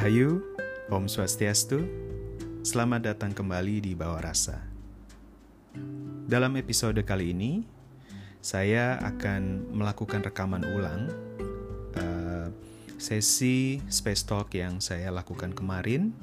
Rahayu, 0.00 0.40
Om 0.88 1.12
Swastiastu, 1.12 1.84
selamat 2.64 3.12
datang 3.12 3.36
kembali 3.36 3.84
di 3.84 3.92
Bawah 3.92 4.32
Rasa. 4.32 4.56
Dalam 6.24 6.56
episode 6.56 7.04
kali 7.04 7.36
ini, 7.36 7.68
saya 8.40 8.96
akan 8.96 9.68
melakukan 9.76 10.24
rekaman 10.24 10.64
ulang 10.72 11.04
uh, 12.00 12.48
sesi 12.96 13.84
Space 13.92 14.24
Talk 14.24 14.56
yang 14.56 14.80
saya 14.80 15.12
lakukan 15.12 15.52
kemarin 15.52 16.16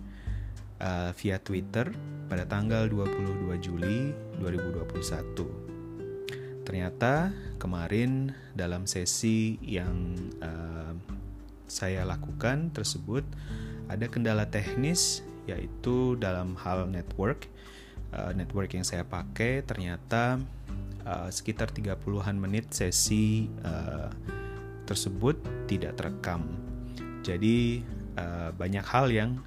uh, 0.82 1.14
via 1.14 1.38
Twitter 1.38 1.94
pada 2.34 2.50
tanggal 2.50 2.90
22 2.90 3.62
Juli 3.62 4.10
2021. 4.42 6.66
Ternyata 6.66 7.30
kemarin 7.62 8.34
dalam 8.58 8.90
sesi 8.90 9.62
yang 9.62 10.18
uh, 10.42 10.98
saya 11.70 12.10
lakukan 12.10 12.74
tersebut 12.74 13.22
ada 13.88 14.06
kendala 14.08 14.48
teknis 14.48 15.24
yaitu 15.48 16.20
dalam 16.20 16.54
hal 16.60 16.86
network. 16.86 17.48
Uh, 18.12 18.32
network 18.32 18.72
yang 18.72 18.88
saya 18.88 19.04
pakai 19.04 19.64
ternyata 19.68 20.40
uh, 21.04 21.28
sekitar 21.28 21.72
30-an 21.76 22.36
menit 22.40 22.72
sesi 22.72 23.52
uh, 23.64 24.08
tersebut 24.88 25.36
tidak 25.68 26.00
terekam. 26.00 26.48
Jadi 27.24 27.84
banyak 28.58 28.82
hal 28.82 29.14
yang 29.14 29.46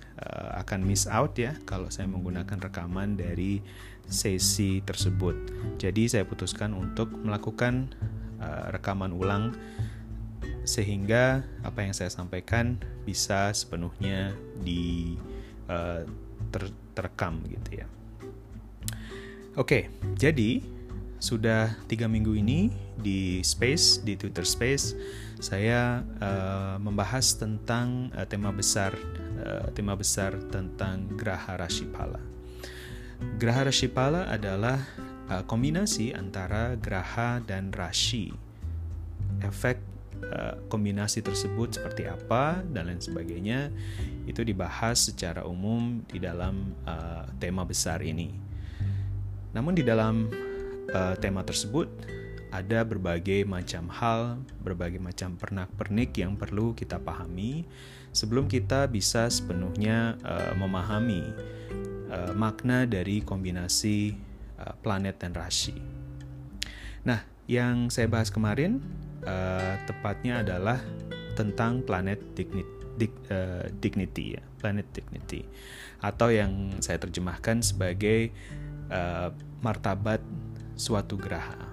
akan 0.55 0.87
miss 0.87 1.11
out 1.11 1.35
ya 1.35 1.59
kalau 1.67 1.91
saya 1.91 2.07
menggunakan 2.07 2.71
rekaman 2.71 3.19
dari 3.19 3.59
sesi 4.07 4.79
tersebut. 4.87 5.35
Jadi 5.75 6.07
saya 6.07 6.23
putuskan 6.23 6.79
untuk 6.79 7.11
melakukan 7.11 7.91
rekaman 8.71 9.11
ulang 9.11 9.51
sehingga 10.71 11.43
apa 11.67 11.83
yang 11.83 11.91
saya 11.91 12.15
sampaikan 12.15 12.79
bisa 13.03 13.51
sepenuhnya 13.51 14.31
di 14.63 15.19
uh, 15.67 16.07
ter 16.55 16.71
terekam 16.95 17.43
gitu 17.51 17.83
ya. 17.83 17.87
Oke, 19.59 19.91
jadi 20.15 20.63
sudah 21.19 21.75
tiga 21.91 22.07
minggu 22.07 22.39
ini 22.39 22.71
di 22.95 23.43
Space 23.43 23.99
di 24.01 24.15
Twitter 24.15 24.47
Space 24.47 24.95
saya 25.43 26.07
uh, 26.23 26.77
membahas 26.79 27.35
tentang 27.35 28.13
uh, 28.15 28.25
tema 28.29 28.55
besar 28.55 28.95
uh, 29.43 29.67
tema 29.75 29.99
besar 29.99 30.39
tentang 30.55 31.11
Graha 31.19 31.59
Rashipala. 31.59 32.23
Graha 33.43 33.69
Rashipala 33.69 34.31
adalah 34.31 34.79
uh, 35.29 35.43
kombinasi 35.45 36.15
antara 36.15 36.79
Graha 36.79 37.43
dan 37.43 37.75
Rashi. 37.75 38.33
Efek 39.41 39.90
Eh, 40.21 40.55
kombinasi 40.69 41.25
tersebut 41.25 41.81
seperti 41.81 42.05
apa 42.05 42.61
dan 42.61 42.93
lain 42.93 43.01
sebagainya 43.01 43.73
itu 44.29 44.45
dibahas 44.45 45.09
secara 45.09 45.49
umum 45.49 46.05
di 46.07 46.21
dalam 46.21 46.77
uh, 46.85 47.25
tema 47.41 47.65
besar 47.65 48.05
ini. 48.05 48.37
Namun 49.57 49.75
di 49.75 49.83
dalam 49.83 50.29
uh, 50.93 51.17
tema 51.19 51.41
tersebut 51.41 51.89
ada 52.53 52.85
berbagai 52.85 53.49
macam 53.49 53.89
hal, 53.89 54.45
berbagai 54.61 55.01
macam 55.01 55.41
pernak-pernik 55.41 56.13
yang 56.21 56.37
perlu 56.37 56.77
kita 56.77 57.01
pahami 57.01 57.65
sebelum 58.13 58.45
kita 58.45 58.87
bisa 58.93 59.25
sepenuhnya 59.27 60.21
uh, 60.21 60.53
memahami 60.53 61.27
uh, 62.13 62.37
makna 62.37 62.85
dari 62.85 63.25
kombinasi 63.25 64.15
uh, 64.61 64.77
planet 64.85 65.17
dan 65.17 65.33
rasi. 65.33 65.75
Nah, 67.09 67.25
yang 67.51 67.89
saya 67.91 68.07
bahas 68.07 68.31
kemarin 68.31 68.79
uh, 69.25 69.75
tepatnya 69.89 70.45
adalah 70.45 70.79
tentang 71.35 71.81
planet 71.85 72.21
dignity, 72.37 72.73
dig, 73.01 73.13
uh, 73.33 73.65
dignity 73.81 74.37
ya, 74.37 74.43
planet 74.61 74.87
dignity, 74.93 75.49
atau 76.05 76.29
yang 76.29 76.77
saya 76.85 77.01
terjemahkan 77.01 77.65
sebagai 77.65 78.33
uh, 78.93 79.33
martabat 79.65 80.21
suatu 80.77 81.17
graha. 81.17 81.71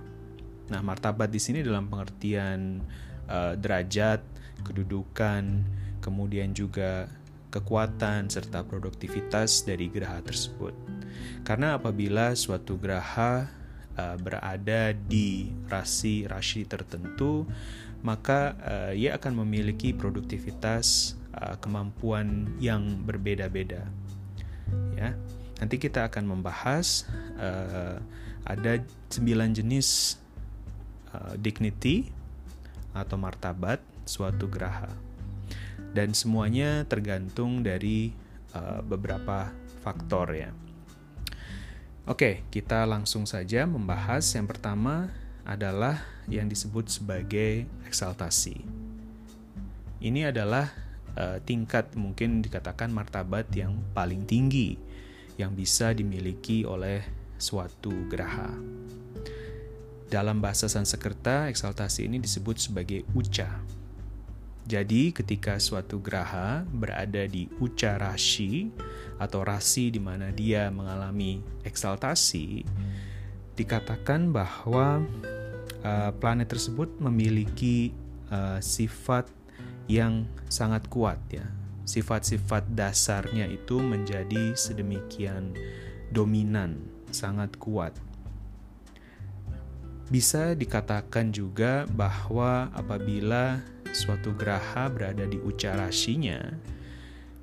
Nah, 0.67 0.83
martabat 0.83 1.31
di 1.31 1.39
sini 1.39 1.63
dalam 1.63 1.87
pengertian 1.87 2.83
uh, 3.31 3.55
derajat, 3.55 4.19
kedudukan, 4.67 5.63
kemudian 6.03 6.51
juga 6.51 7.07
kekuatan 7.47 8.27
serta 8.27 8.67
produktivitas 8.67 9.63
dari 9.63 9.87
graha 9.87 10.19
tersebut. 10.23 10.75
Karena 11.47 11.79
apabila 11.79 12.35
suatu 12.35 12.75
graha 12.75 13.47
uh, 13.97 14.15
berada 14.21 14.93
di 14.93 15.49
rasi-rasi 15.67 16.69
tertentu, 16.69 17.49
maka 18.05 18.53
uh, 18.61 18.93
ia 18.93 19.17
akan 19.17 19.43
memiliki 19.43 19.91
produktivitas 19.91 21.17
uh, 21.33 21.57
kemampuan 21.57 22.53
yang 22.61 23.01
berbeda-beda. 23.03 23.89
Ya, 24.93 25.17
nanti 25.57 25.81
kita 25.81 26.05
akan 26.07 26.37
membahas 26.37 27.09
uh, 27.41 27.97
ada 28.47 28.79
sembilan 29.11 29.51
jenis 29.57 30.19
uh, 31.11 31.35
dignity 31.39 32.07
atau 32.95 33.17
martabat 33.19 33.79
suatu 34.07 34.47
graha, 34.47 34.91
dan 35.91 36.11
semuanya 36.13 36.85
tergantung 36.87 37.65
dari 37.65 38.11
uh, 38.55 38.79
beberapa 38.83 39.51
faktor 39.83 40.35
ya. 40.35 40.51
Oke, 42.07 42.47
kita 42.47 42.87
langsung 42.87 43.27
saja 43.27 43.67
membahas 43.67 44.23
yang 44.31 44.47
pertama 44.47 45.11
adalah 45.43 46.07
yang 46.31 46.47
disebut 46.47 46.87
sebagai 46.87 47.67
eksaltasi. 47.83 48.63
Ini 49.99 50.31
adalah 50.31 50.71
uh, 51.19 51.43
tingkat 51.43 51.91
mungkin 51.99 52.39
dikatakan 52.39 52.95
martabat 52.95 53.51
yang 53.51 53.75
paling 53.91 54.23
tinggi 54.23 54.79
yang 55.35 55.51
bisa 55.51 55.91
dimiliki 55.91 56.63
oleh 56.63 57.03
suatu 57.35 57.91
geraha. 58.07 58.55
Dalam 60.07 60.39
bahasa 60.39 60.71
Sanskerta, 60.71 61.51
eksaltasi 61.51 62.07
ini 62.07 62.23
disebut 62.23 62.55
sebagai 62.55 63.03
uca. 63.11 63.51
Jadi, 64.67 65.15
ketika 65.15 65.55
suatu 65.63 66.03
geraha 66.03 66.67
berada 66.67 67.23
di 67.23 67.47
uca 67.63 67.95
rashi, 67.95 68.67
atau 69.15 69.41
rasi 69.41 69.89
di 69.89 69.97
mana 69.97 70.29
dia 70.29 70.69
mengalami 70.69 71.41
eksaltasi, 71.63 72.67
dikatakan 73.57 74.29
bahwa 74.29 75.01
uh, 75.81 76.11
planet 76.19 76.51
tersebut 76.51 76.99
memiliki 77.01 77.95
uh, 78.29 78.61
sifat 78.61 79.31
yang 79.89 80.27
sangat 80.51 80.85
kuat 80.91 81.17
ya. 81.31 81.47
Sifat-sifat 81.87 82.67
dasarnya 82.75 83.47
itu 83.47 83.79
menjadi 83.79 84.53
sedemikian 84.53 85.55
dominan, 86.11 86.83
sangat 87.15 87.55
kuat. 87.55 87.95
Bisa 90.07 90.55
dikatakan 90.55 91.31
juga 91.31 91.87
bahwa 91.87 92.71
apabila 92.75 93.63
suatu 93.91 94.33
geraha 94.35 94.89
berada 94.91 95.23
di 95.23 95.39
ucarasinya, 95.39 96.39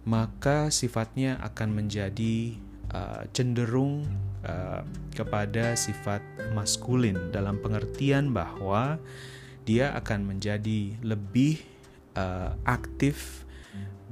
maka 0.04 0.68
sifatnya 0.68 1.40
akan 1.40 1.84
menjadi 1.84 2.56
uh, 2.92 3.24
cenderung 3.32 4.04
uh, 4.44 4.84
kepada 5.16 5.76
sifat 5.76 6.20
maskulin 6.52 7.32
dalam 7.32 7.60
pengertian 7.60 8.32
bahwa 8.32 9.00
dia 9.64 9.96
akan 9.96 10.36
menjadi 10.36 10.92
lebih 11.00 11.64
uh, 12.16 12.52
aktif 12.68 13.48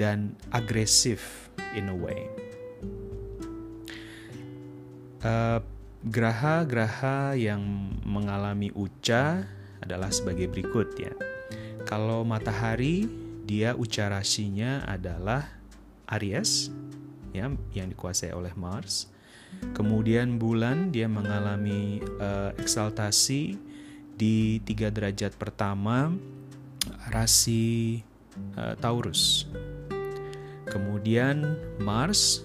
dan 0.01 0.33
agresif 0.49 1.53
in 1.77 1.93
a 1.93 1.97
way. 1.97 2.27
Uh, 5.23 5.63
yang 7.39 7.63
mengalami 8.03 8.75
uca 8.75 9.47
adalah 9.79 10.11
sebagai 10.11 10.51
berikut 10.51 10.99
ya. 10.99 11.15
Kalau 11.87 12.25
matahari, 12.25 13.07
dia 13.43 13.75
ucarasinya 13.75 14.87
adalah 14.87 15.45
Aries 16.09 16.73
ya 17.33 17.49
yang 17.73 17.89
dikuasai 17.91 18.33
oleh 18.33 18.53
Mars. 18.55 19.09
Kemudian 19.77 20.41
bulan 20.41 20.89
dia 20.89 21.05
mengalami 21.09 22.01
uh, 22.21 22.57
eksaltasi 22.57 23.61
di 24.17 24.61
tiga 24.65 24.89
derajat 24.89 25.37
pertama 25.37 26.13
rasi 27.13 28.01
uh, 28.57 28.73
Taurus. 28.81 29.45
Kemudian 30.69 31.61
Mars 31.85 32.41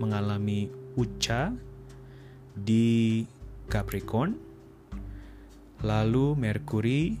mengalami 0.00 0.66
uca 0.98 1.54
di 2.56 3.22
Capricorn. 3.70 4.34
Lalu 5.80 6.36
Merkuri 6.36 7.16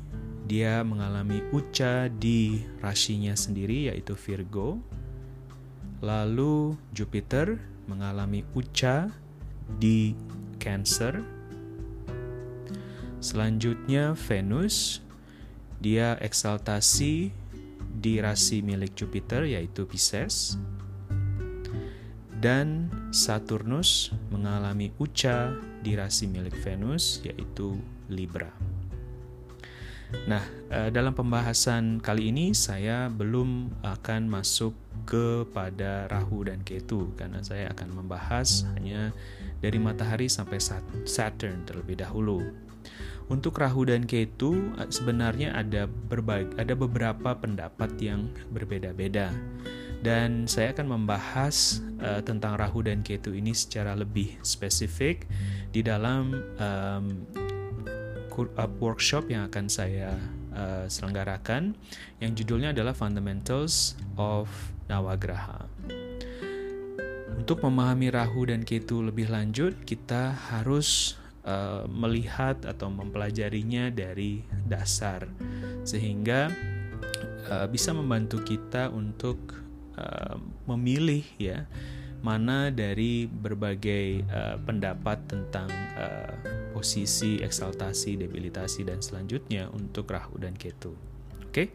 dia 0.50 0.82
mengalami 0.82 1.46
uca 1.54 2.10
di 2.10 2.66
rasinya 2.82 3.38
sendiri 3.38 3.86
yaitu 3.86 4.18
Virgo. 4.18 4.82
Lalu 6.02 6.74
Jupiter 6.90 7.54
mengalami 7.86 8.42
uca 8.58 9.14
di 9.78 10.18
Cancer. 10.58 11.22
Selanjutnya 13.22 14.18
Venus 14.26 14.98
dia 15.78 16.18
eksaltasi 16.18 17.30
di 18.02 18.18
rasi 18.18 18.58
milik 18.58 18.98
Jupiter 18.98 19.46
yaitu 19.46 19.86
Pisces 19.86 20.58
dan 22.42 22.90
Saturnus 23.14 24.10
mengalami 24.34 24.90
uca 24.98 25.54
di 25.78 25.94
rasi 25.94 26.26
milik 26.26 26.58
Venus 26.58 27.22
yaitu 27.22 27.78
Libra. 28.10 28.79
Nah, 30.26 30.42
eh, 30.70 30.90
dalam 30.90 31.14
pembahasan 31.14 32.02
kali 32.02 32.34
ini 32.34 32.52
saya 32.54 33.10
belum 33.10 33.82
akan 33.82 34.30
masuk 34.30 34.74
kepada 35.06 36.10
Rahu 36.10 36.50
dan 36.50 36.62
Ketu 36.62 37.14
karena 37.14 37.42
saya 37.42 37.70
akan 37.72 38.02
membahas 38.02 38.66
hanya 38.76 39.14
dari 39.58 39.78
matahari 39.78 40.26
sampai 40.30 40.58
Saturn 41.06 41.66
terlebih 41.66 41.98
dahulu. 41.98 42.42
Untuk 43.30 43.62
Rahu 43.62 43.86
dan 43.86 44.06
Ketu 44.06 44.74
eh, 44.78 44.90
sebenarnya 44.90 45.54
ada 45.54 45.86
berbagai 45.86 46.58
ada 46.58 46.74
beberapa 46.74 47.30
pendapat 47.38 47.94
yang 48.02 48.30
berbeda-beda 48.50 49.30
dan 50.00 50.48
saya 50.48 50.72
akan 50.72 50.96
membahas 50.96 51.84
uh, 52.00 52.24
tentang 52.24 52.56
Rahu 52.56 52.88
dan 52.88 53.04
Ketu 53.04 53.36
ini 53.36 53.52
secara 53.52 53.92
lebih 53.92 54.40
spesifik 54.40 55.28
di 55.70 55.84
dalam 55.84 56.32
um, 56.56 57.04
workshop 58.80 59.28
yang 59.28 59.46
akan 59.50 59.66
saya 59.66 60.14
uh, 60.54 60.86
selenggarakan 60.86 61.74
yang 62.22 62.32
judulnya 62.34 62.70
adalah 62.74 62.94
Fundamentals 62.94 63.98
of 64.14 64.48
Nawagraha. 64.90 65.66
Untuk 67.40 67.64
memahami 67.64 68.12
Rahu 68.12 68.52
dan 68.52 68.62
Ketu 68.62 69.00
lebih 69.00 69.32
lanjut, 69.32 69.72
kita 69.88 70.36
harus 70.52 71.16
uh, 71.46 71.88
melihat 71.88 72.62
atau 72.68 72.92
mempelajarinya 72.92 73.88
dari 73.88 74.44
dasar 74.68 75.24
sehingga 75.82 76.52
uh, 77.48 77.66
bisa 77.66 77.96
membantu 77.96 78.44
kita 78.44 78.92
untuk 78.92 79.56
uh, 79.96 80.36
memilih 80.68 81.24
ya 81.40 81.64
mana 82.20 82.68
dari 82.68 83.24
berbagai 83.24 84.24
uh, 84.28 84.56
pendapat 84.60 85.24
tentang 85.24 85.68
uh, 85.96 86.32
posisi 86.76 87.40
eksaltasi, 87.40 88.20
debilitasi 88.20 88.84
dan 88.84 89.00
selanjutnya 89.00 89.72
untuk 89.72 90.12
Rahu 90.12 90.40
dan 90.40 90.52
Ketu. 90.56 90.92
Oke. 91.44 91.48
Okay? 91.48 91.68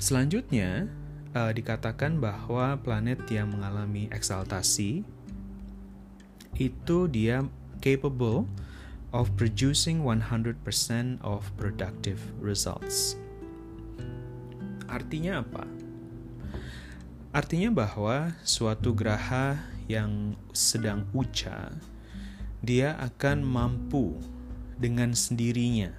Selanjutnya 0.00 0.88
uh, 1.36 1.52
dikatakan 1.54 2.18
bahwa 2.18 2.78
planet 2.80 3.20
yang 3.30 3.52
mengalami 3.52 4.08
eksaltasi 4.10 5.04
itu 6.58 6.98
dia 7.08 7.44
capable 7.80 8.44
of 9.10 9.30
producing 9.34 10.02
100% 10.02 10.56
of 11.22 11.46
productive 11.58 12.20
results. 12.38 13.18
Artinya 14.90 15.42
apa? 15.42 15.79
Artinya 17.30 17.70
bahwa 17.70 18.34
suatu 18.42 18.90
geraha 18.90 19.54
yang 19.86 20.34
sedang 20.50 21.06
uca, 21.14 21.70
dia 22.58 22.98
akan 22.98 23.46
mampu 23.46 24.18
dengan 24.74 25.14
sendirinya, 25.14 25.94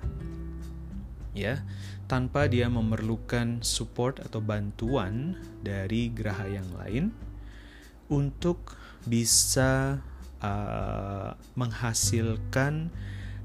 ya, 1.31 1.63
tanpa 2.11 2.51
dia 2.51 2.67
memerlukan 2.67 3.63
support 3.63 4.19
atau 4.19 4.43
bantuan 4.43 5.39
dari 5.63 6.11
geraha 6.11 6.51
yang 6.51 6.67
lain 6.75 7.15
untuk 8.11 8.75
bisa 9.07 10.03
uh, 10.43 11.31
menghasilkan 11.55 12.91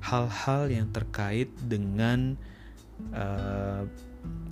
hal-hal 0.02 0.62
yang 0.74 0.90
terkait 0.90 1.54
dengan 1.62 2.34
uh, 3.14 3.86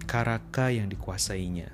karaka 0.06 0.70
yang 0.70 0.86
dikuasainya 0.86 1.73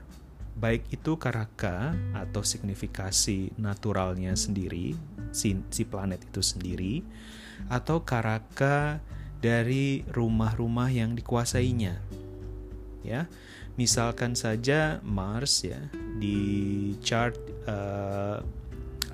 baik 0.61 0.93
itu 0.93 1.17
karaka 1.17 1.97
atau 2.13 2.45
signifikasi 2.45 3.57
naturalnya 3.57 4.37
sendiri, 4.37 4.93
si, 5.33 5.57
si 5.73 5.89
planet 5.89 6.21
itu 6.29 6.45
sendiri, 6.45 7.01
atau 7.73 8.05
karaka 8.05 9.01
dari 9.41 10.05
rumah-rumah 10.13 10.93
yang 10.93 11.17
dikuasainya. 11.17 11.97
Ya, 13.01 13.25
misalkan 13.81 14.37
saja 14.37 15.01
Mars 15.01 15.65
ya 15.65 15.81
di 16.21 16.93
chart 17.01 17.33
uh, 17.65 18.45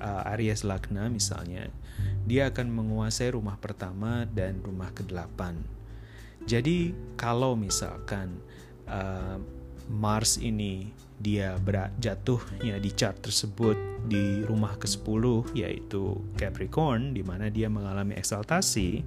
uh, 0.03 0.31
Aries 0.35 0.67
Lagna 0.67 1.07
misalnya, 1.07 1.71
dia 2.27 2.51
akan 2.51 2.67
menguasai 2.75 3.31
rumah 3.31 3.55
pertama 3.55 4.27
dan 4.27 4.59
rumah 4.59 4.91
kedelapan. 4.91 5.55
Jadi 6.43 6.91
kalau 7.15 7.55
misalkan 7.55 8.35
uh, 8.91 9.39
Mars 9.87 10.37
ini 10.39 10.91
dia 11.17 11.57
jatuhnya 11.97 12.77
di 12.77 12.93
chart 12.93 13.25
tersebut 13.25 13.73
di 14.05 14.45
rumah 14.45 14.77
ke-10 14.77 15.57
yaitu 15.57 16.21
Capricorn 16.37 17.17
di 17.17 17.25
mana 17.25 17.49
dia 17.49 17.67
mengalami 17.67 18.13
eksaltasi. 18.13 19.01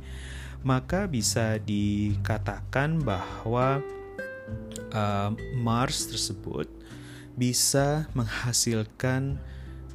Maka 0.61 1.09
bisa 1.09 1.57
dikatakan 1.57 3.01
bahwa 3.01 3.81
uh, 4.93 5.31
Mars 5.57 6.11
tersebut 6.11 6.69
bisa 7.39 8.11
menghasilkan 8.13 9.41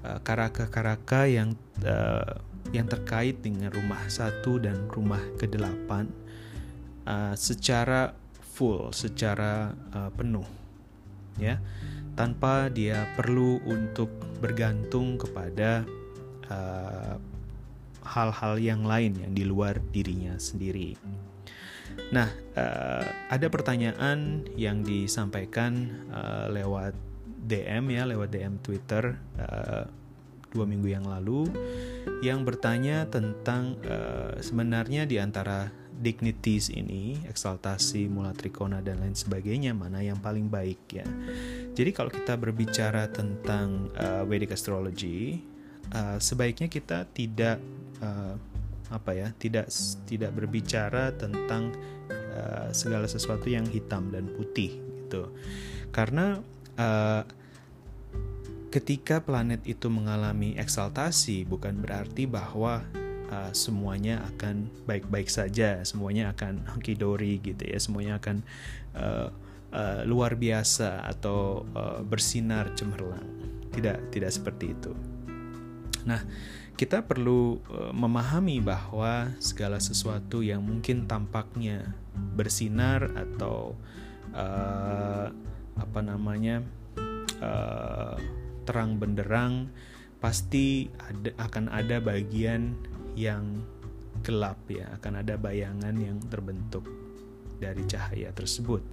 uh, 0.02 0.18
karaka-karaka 0.26 1.30
yang 1.30 1.54
uh, 1.86 2.42
yang 2.74 2.90
terkait 2.90 3.46
dengan 3.46 3.70
rumah 3.70 4.02
satu 4.10 4.58
dan 4.58 4.90
rumah 4.90 5.22
ke-8 5.38 5.90
uh, 7.06 7.36
secara 7.38 8.18
full, 8.42 8.90
secara 8.90 9.70
uh, 9.94 10.10
penuh 10.10 10.65
ya 11.40 11.60
tanpa 12.16 12.72
dia 12.72 13.12
perlu 13.20 13.60
untuk 13.68 14.08
bergantung 14.40 15.20
kepada 15.20 15.84
uh, 16.48 17.20
hal-hal 18.06 18.54
uh, 18.56 18.62
yang 18.62 18.88
lain 18.88 19.20
yang 19.20 19.34
di 19.36 19.44
luar 19.44 19.82
dirinya 19.92 20.40
sendiri. 20.40 20.96
Nah, 22.12 22.28
uh, 22.56 23.06
ada 23.28 23.48
pertanyaan 23.52 24.48
yang 24.56 24.84
disampaikan 24.84 25.92
uh, 26.12 26.48
lewat 26.52 26.96
DM 27.46 27.92
ya, 27.92 28.04
lewat 28.08 28.30
DM 28.32 28.56
Twitter 28.64 29.16
uh, 29.40 29.84
dua 30.56 30.64
minggu 30.64 30.88
yang 30.88 31.04
lalu, 31.04 31.52
yang 32.24 32.48
bertanya 32.48 33.12
tentang 33.12 33.76
uh, 33.84 34.40
sebenarnya 34.40 35.04
di 35.04 35.20
antara 35.20 35.68
dignities 35.96 36.68
ini, 36.68 37.20
eksaltasi, 37.26 38.12
mula 38.12 38.36
trikona 38.36 38.84
dan 38.84 39.00
lain 39.00 39.16
sebagainya 39.16 39.72
mana 39.72 40.04
yang 40.04 40.20
paling 40.20 40.52
baik 40.52 40.82
ya. 40.92 41.08
Jadi 41.72 41.90
kalau 41.96 42.12
kita 42.12 42.36
berbicara 42.36 43.08
tentang 43.08 43.90
uh, 43.96 44.28
Vedic 44.28 44.52
astrology, 44.52 45.40
uh, 45.96 46.20
sebaiknya 46.20 46.68
kita 46.68 47.08
tidak 47.16 47.64
uh, 48.04 48.36
apa 48.92 49.12
ya, 49.16 49.28
tidak 49.40 49.72
tidak 50.06 50.32
berbicara 50.36 51.16
tentang 51.16 51.74
uh, 52.12 52.70
segala 52.76 53.08
sesuatu 53.08 53.48
yang 53.48 53.66
hitam 53.72 54.12
dan 54.12 54.28
putih 54.30 54.78
gitu. 55.06 55.32
Karena 55.96 56.44
uh, 56.76 57.24
ketika 58.76 59.24
planet 59.24 59.64
itu 59.64 59.88
mengalami 59.88 60.60
eksaltasi 60.60 61.48
bukan 61.48 61.80
berarti 61.80 62.28
bahwa 62.28 62.84
uh, 63.32 63.52
semuanya 63.52 64.26
akan 64.36 64.70
baik-baik 64.90 65.30
saja, 65.30 65.82
semuanya 65.86 66.34
akan 66.34 66.66
hunky-dory 66.76 67.42
gitu 67.42 67.64
ya, 67.66 67.78
semuanya 67.78 68.18
akan 68.22 68.44
uh, 68.98 69.30
uh, 69.74 70.02
luar 70.08 70.38
biasa 70.38 71.04
atau 71.06 71.66
uh, 71.76 72.02
bersinar 72.06 72.74
cemerlang. 72.78 73.26
Tidak, 73.76 74.14
tidak 74.14 74.32
seperti 74.32 74.72
itu. 74.72 74.92
Nah, 76.08 76.24
kita 76.76 77.04
perlu 77.04 77.60
uh, 77.72 77.92
memahami 77.92 78.60
bahwa 78.60 79.32
segala 79.40 79.80
sesuatu 79.80 80.44
yang 80.44 80.64
mungkin 80.64 81.08
tampaknya 81.08 81.96
bersinar 82.36 83.12
atau 83.16 83.76
uh, 84.36 85.28
apa 85.76 86.00
namanya 86.00 86.64
uh, 87.44 88.16
terang 88.64 88.96
benderang 88.96 89.68
pasti 90.24 90.90
ada, 90.98 91.36
akan 91.38 91.68
ada 91.70 92.00
bagian 92.00 92.76
yang 93.16 93.64
gelap 94.22 94.60
ya, 94.68 94.92
akan 95.00 95.26
ada 95.26 95.36
bayangan 95.40 95.96
yang 95.96 96.20
terbentuk 96.28 96.86
dari 97.60 97.84
cahaya 97.88 98.32
tersebut. 98.36 98.84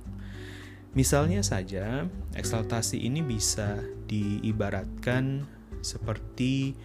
Misalnya 0.92 1.40
saja, 1.40 2.04
eksaltasi 2.36 3.00
ini 3.00 3.24
bisa 3.24 3.80
diibaratkan 4.06 5.48
seperti 5.80 6.76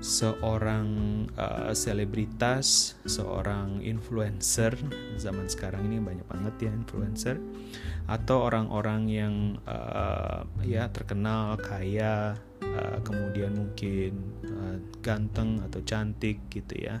seorang 0.00 0.88
uh, 1.36 1.72
selebritas, 1.72 2.96
seorang 3.04 3.84
influencer 3.84 4.76
zaman 5.20 5.46
sekarang 5.46 5.88
ini 5.88 6.00
banyak 6.00 6.26
banget 6.26 6.68
ya 6.68 6.72
influencer 6.72 7.36
atau 8.06 8.46
orang-orang 8.46 9.02
yang 9.10 9.34
uh, 9.66 10.46
ya 10.62 10.88
terkenal 10.92 11.58
kaya 11.58 12.38
uh, 12.76 13.00
kemudian 13.00 13.56
mungkin 13.56 14.12
uh, 14.44 14.76
ganteng 15.00 15.64
atau 15.64 15.80
cantik 15.80 16.44
gitu 16.52 16.76
ya. 16.76 17.00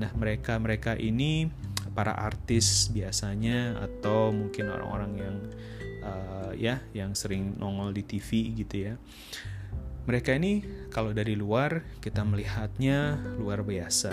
Nah, 0.00 0.08
mereka-mereka 0.16 0.96
ini 0.96 1.52
para 1.92 2.16
artis 2.16 2.88
biasanya 2.88 3.76
atau 3.84 4.32
mungkin 4.32 4.72
orang-orang 4.72 5.12
yang 5.20 5.36
uh, 6.00 6.50
ya 6.56 6.80
yang 6.96 7.12
sering 7.12 7.60
nongol 7.60 7.92
di 7.92 8.02
TV 8.06 8.56
gitu 8.56 8.92
ya. 8.92 8.94
Mereka 10.02 10.34
ini 10.34 10.64
kalau 10.90 11.14
dari 11.14 11.38
luar 11.38 11.86
kita 12.02 12.26
melihatnya 12.26 13.20
luar 13.38 13.62
biasa. 13.62 14.10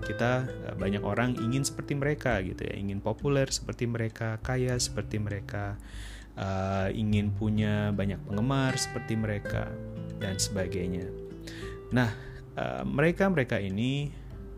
Kita 0.00 0.48
banyak 0.80 1.04
orang 1.04 1.36
ingin 1.40 1.64
seperti 1.64 1.96
mereka 1.96 2.40
gitu 2.44 2.64
ya. 2.64 2.76
Ingin 2.76 3.00
populer 3.00 3.48
seperti 3.48 3.88
mereka 3.88 4.40
kaya 4.40 4.76
seperti 4.76 5.20
mereka 5.20 5.80
uh, 6.36 6.88
ingin 6.92 7.32
punya 7.34 7.90
banyak 7.94 8.18
penggemar 8.26 8.76
seperti 8.76 9.16
mereka 9.16 9.70
dan 10.22 10.36
sebagainya 10.36 11.08
nah 11.90 12.12
uh, 12.54 12.84
mereka 12.86 13.26
mereka 13.26 13.58
ini 13.58 14.12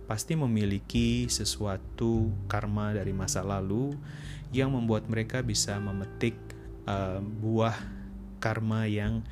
pasti 0.05 0.37
memiliki 0.37 1.31
sesuatu 1.31 2.29
karma 2.45 2.93
dari 2.93 3.15
masa 3.17 3.41
lalu 3.41 3.97
yang 4.53 4.75
membuat 4.77 5.09
mereka 5.09 5.41
bisa 5.41 5.81
memetik 5.81 6.37
uh, 6.85 7.23
buah 7.23 7.75
karma 8.43 8.85
yang 8.85 9.25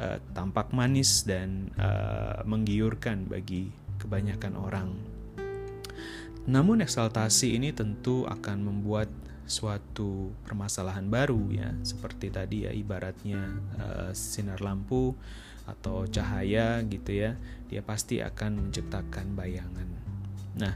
uh, 0.00 0.16
tampak 0.32 0.72
manis 0.72 1.26
dan 1.28 1.68
uh, 1.76 2.40
menggiurkan 2.48 3.28
bagi 3.28 3.68
kebanyakan 4.00 4.54
orang. 4.56 4.88
Namun 6.46 6.80
eksaltasi 6.80 7.58
ini 7.58 7.74
tentu 7.74 8.22
akan 8.24 8.62
membuat 8.62 9.10
suatu 9.46 10.34
permasalahan 10.42 11.06
baru 11.06 11.40
ya, 11.54 11.70
seperti 11.86 12.34
tadi 12.34 12.66
ya 12.66 12.74
ibaratnya 12.74 13.42
uh, 13.78 14.10
sinar 14.10 14.58
lampu 14.58 15.14
atau 15.66 16.06
cahaya 16.06 16.82
gitu 16.86 17.14
ya, 17.14 17.38
dia 17.70 17.82
pasti 17.82 18.22
akan 18.22 18.68
menciptakan 18.68 19.34
bayangan. 19.34 19.88
Nah, 20.56 20.74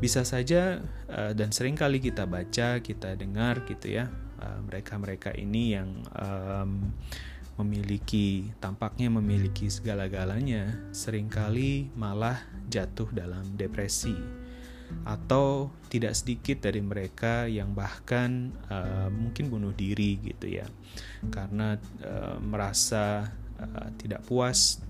bisa 0.00 0.24
saja 0.24 0.80
uh, 1.08 1.32
dan 1.32 1.52
sering 1.52 1.76
kali 1.76 2.00
kita 2.00 2.28
baca, 2.28 2.80
kita 2.80 3.16
dengar 3.16 3.64
gitu 3.68 3.92
ya, 3.92 4.08
eh, 4.40 4.60
mereka-mereka 4.66 5.30
ini 5.36 5.78
yang 5.78 5.88
um, 6.16 6.90
memiliki 7.60 8.50
tampaknya 8.58 9.12
memiliki 9.12 9.68
segala-galanya, 9.68 10.90
sering 10.90 11.28
kali 11.30 11.92
malah 11.94 12.40
jatuh 12.66 13.12
dalam 13.14 13.44
depresi 13.54 14.41
atau 15.02 15.72
tidak 15.90 16.16
sedikit 16.16 16.64
dari 16.64 16.80
mereka 16.80 17.44
yang 17.50 17.74
bahkan 17.76 18.54
uh, 18.70 19.10
mungkin 19.12 19.52
bunuh 19.52 19.74
diri 19.74 20.16
gitu 20.22 20.48
ya, 20.48 20.66
karena 21.28 21.76
uh, 22.06 22.38
merasa 22.40 23.28
uh, 23.60 23.88
tidak 23.98 24.24
puas 24.24 24.80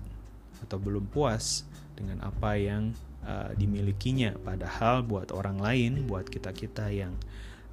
atau 0.63 0.79
belum 0.79 1.11
puas 1.11 1.67
dengan 1.93 2.23
apa 2.23 2.55
yang 2.55 2.95
uh, 3.27 3.51
dimilikinya. 3.57 4.37
Padahal 4.39 5.03
buat 5.03 5.33
orang 5.35 5.59
lain, 5.59 5.91
buat 6.07 6.29
kita-kita 6.29 6.87
yang 6.93 7.13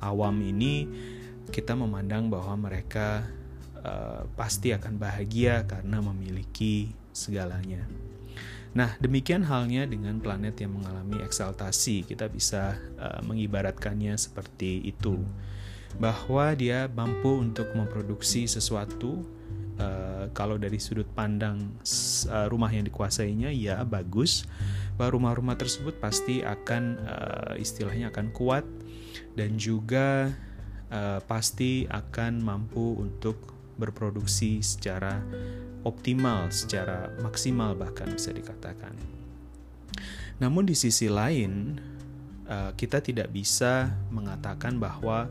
awam 0.02 0.42
ini, 0.42 0.88
kita 1.54 1.78
memandang 1.78 2.26
bahwa 2.32 2.66
mereka 2.66 3.26
uh, 3.84 4.26
pasti 4.34 4.74
akan 4.74 4.98
bahagia 4.98 5.68
karena 5.70 6.02
memiliki 6.02 6.90
segalanya. 7.14 8.09
Nah, 8.70 8.94
demikian 9.02 9.42
halnya 9.42 9.82
dengan 9.82 10.22
planet 10.22 10.62
yang 10.62 10.78
mengalami 10.78 11.18
eksaltasi. 11.26 12.06
Kita 12.06 12.30
bisa 12.30 12.78
uh, 13.02 13.18
mengibaratkannya 13.26 14.14
seperti 14.14 14.86
itu, 14.86 15.18
bahwa 15.98 16.54
dia 16.54 16.86
mampu 16.86 17.42
untuk 17.42 17.74
memproduksi 17.74 18.46
sesuatu. 18.46 19.26
Uh, 19.80 20.28
kalau 20.36 20.60
dari 20.60 20.76
sudut 20.76 21.08
pandang 21.16 21.72
uh, 22.28 22.46
rumah 22.52 22.68
yang 22.68 22.84
dikuasainya, 22.84 23.48
ya 23.50 23.80
bagus 23.82 24.44
bahwa 25.00 25.16
rumah-rumah 25.16 25.56
tersebut 25.56 25.96
pasti 25.96 26.44
akan 26.44 27.00
uh, 27.00 27.52
istilahnya 27.56 28.12
akan 28.12 28.28
kuat 28.36 28.68
dan 29.32 29.56
juga 29.56 30.28
uh, 30.92 31.24
pasti 31.24 31.88
akan 31.88 32.44
mampu 32.44 33.00
untuk 33.00 33.56
berproduksi 33.80 34.60
secara 34.60 35.24
optimal, 35.84 36.52
secara 36.52 37.08
maksimal 37.24 37.72
bahkan 37.72 38.08
bisa 38.12 38.32
dikatakan. 38.34 38.92
Namun 40.40 40.64
di 40.64 40.72
sisi 40.72 41.08
lain 41.08 41.76
uh, 42.48 42.72
kita 42.72 43.04
tidak 43.04 43.28
bisa 43.28 43.92
mengatakan 44.08 44.80
bahwa 44.80 45.28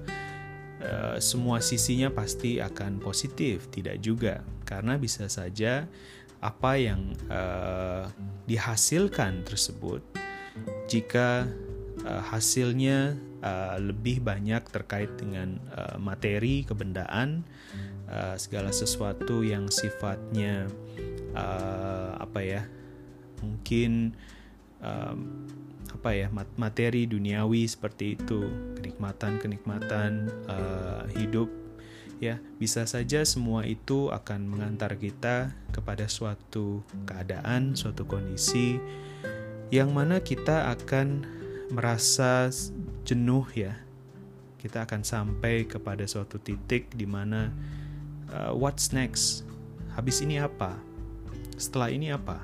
uh, 0.82 1.18
semua 1.18 1.62
sisinya 1.62 2.14
pasti 2.14 2.62
akan 2.62 3.02
positif, 3.02 3.70
tidak 3.74 3.98
juga 4.02 4.46
karena 4.66 4.98
bisa 5.02 5.26
saja 5.26 5.90
apa 6.40 6.80
yang 6.80 7.12
uh, 7.28 8.08
dihasilkan 8.48 9.44
tersebut 9.44 10.00
jika 10.88 11.48
hasilnya 12.00 13.20
lebih 13.80 14.24
banyak 14.24 14.64
terkait 14.72 15.12
dengan 15.20 15.60
materi 16.00 16.64
kebendaan 16.64 17.44
uh, 18.10 18.36
segala 18.36 18.74
sesuatu 18.74 19.46
yang 19.46 19.70
sifatnya 19.70 20.68
uh, 21.38 22.18
apa 22.20 22.40
ya 22.42 22.62
mungkin 23.40 24.18
um, 24.84 25.48
apa 25.90 26.16
ya 26.16 26.28
materi 26.58 27.10
duniawi 27.10 27.66
seperti 27.66 28.20
itu 28.20 28.46
kenikmatan 28.78 29.40
kenikmatan 29.40 30.30
uh, 30.46 31.08
hidup 31.16 31.50
ya 32.20 32.38
bisa 32.60 32.84
saja 32.84 33.24
semua 33.24 33.64
itu 33.64 34.12
akan 34.12 34.44
mengantar 34.52 35.00
kita 35.00 35.56
kepada 35.72 36.06
suatu 36.12 36.84
keadaan, 37.08 37.80
suatu 37.80 38.04
kondisi 38.04 38.76
yang 39.72 39.96
mana 39.96 40.20
kita 40.20 40.68
akan 40.76 41.24
merasa 41.72 42.52
jenuh 43.08 43.48
ya. 43.56 43.80
Kita 44.60 44.84
akan 44.84 45.08
sampai 45.08 45.64
kepada 45.64 46.04
suatu 46.04 46.36
titik 46.36 46.92
di 46.92 47.08
mana 47.08 47.56
uh, 48.34 48.52
what's 48.54 48.94
next? 48.94 49.46
Habis 49.94 50.22
ini 50.22 50.40
apa? 50.40 50.78
Setelah 51.60 51.90
ini 51.92 52.14
apa? 52.14 52.40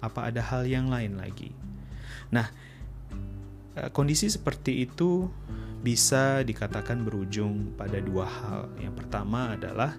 Apa 0.00 0.32
ada 0.32 0.42
hal 0.44 0.66
yang 0.66 0.90
lain 0.90 1.16
lagi? 1.16 1.52
Nah, 2.34 2.48
uh, 3.76 3.88
kondisi 3.92 4.28
seperti 4.28 4.84
itu 4.84 5.28
bisa 5.80 6.44
dikatakan 6.44 7.02
berujung 7.06 7.72
pada 7.74 7.98
dua 8.04 8.28
hal. 8.28 8.60
Yang 8.76 8.94
pertama 9.04 9.56
adalah 9.56 9.96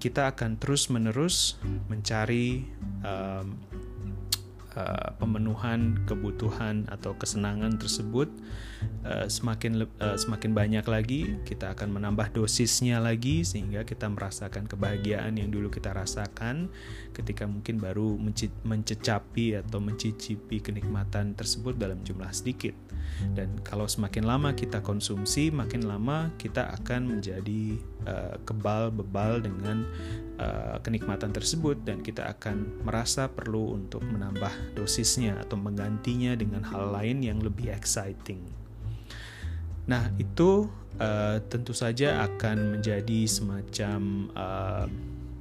kita 0.00 0.32
akan 0.32 0.56
terus-menerus 0.56 1.60
mencari 1.90 2.64
um, 3.04 3.58
uh, 4.78 5.10
pemenuhan 5.20 6.00
kebutuhan 6.08 6.88
atau 6.88 7.12
kesenangan 7.18 7.76
tersebut 7.76 8.30
uh, 9.04 9.26
semakin 9.26 9.86
uh, 10.00 10.16
semakin 10.16 10.52
banyak 10.52 10.84
lagi 10.86 11.20
kita 11.46 11.72
akan 11.72 12.00
menambah 12.00 12.32
dosisnya 12.34 13.00
lagi 13.00 13.42
sehingga 13.46 13.84
kita 13.84 14.08
merasakan 14.08 14.68
kebahagiaan 14.68 15.36
yang 15.36 15.52
dulu 15.52 15.72
kita 15.72 15.92
rasakan 15.92 16.68
ketika 17.16 17.44
mungkin 17.44 17.80
baru 17.80 18.16
mencecapi 18.64 19.58
atau 19.60 19.78
mencicipi 19.82 20.62
kenikmatan 20.62 21.34
tersebut 21.34 21.76
dalam 21.76 22.00
jumlah 22.06 22.30
sedikit 22.30 22.72
dan 23.36 23.60
kalau 23.66 23.84
semakin 23.84 24.24
lama 24.24 24.56
kita 24.56 24.80
konsumsi 24.80 25.52
makin 25.52 25.84
lama 25.84 26.32
kita 26.40 26.72
akan 26.80 27.18
menjadi 27.18 27.76
uh, 28.08 28.36
kebal 28.48 28.88
bebal 28.94 29.44
dengan 29.44 29.84
uh, 30.40 30.76
kenikmatan 30.80 31.30
tersebut 31.30 31.80
dan 31.84 32.00
kita 32.00 32.32
akan 32.32 32.84
merasa 32.84 33.28
perlu 33.28 33.76
untuk 33.76 34.00
menambah 34.04 34.76
dosisnya 34.76 35.36
atau 35.40 35.60
menggantinya 35.60 36.32
dengan 36.34 36.64
hal 36.64 36.92
lain 36.96 37.20
yang 37.20 37.38
lebih 37.40 37.68
exciting. 37.70 38.40
Nah, 39.88 40.12
itu 40.20 40.68
uh, 41.00 41.38
tentu 41.48 41.72
saja 41.72 42.24
akan 42.28 42.78
menjadi 42.78 43.20
semacam 43.24 44.00
uh, 44.36 44.86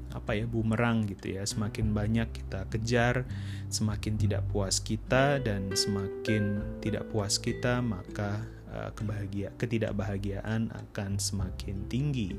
apa 0.09 0.31
ya 0.33 0.45
bumerang 0.49 1.05
gitu 1.05 1.37
ya. 1.37 1.43
Semakin 1.45 1.93
banyak 1.93 2.29
kita 2.31 2.65
kejar, 2.71 3.27
semakin 3.69 4.17
tidak 4.17 4.45
puas 4.49 4.79
kita 4.81 5.37
dan 5.43 5.69
semakin 5.75 6.61
tidak 6.79 7.07
puas 7.11 7.37
kita, 7.37 7.83
maka 7.83 8.41
uh, 8.73 8.89
kebahagia 8.95 9.53
ketidakbahagiaan 9.59 10.73
akan 10.73 11.19
semakin 11.19 11.85
tinggi. 11.91 12.33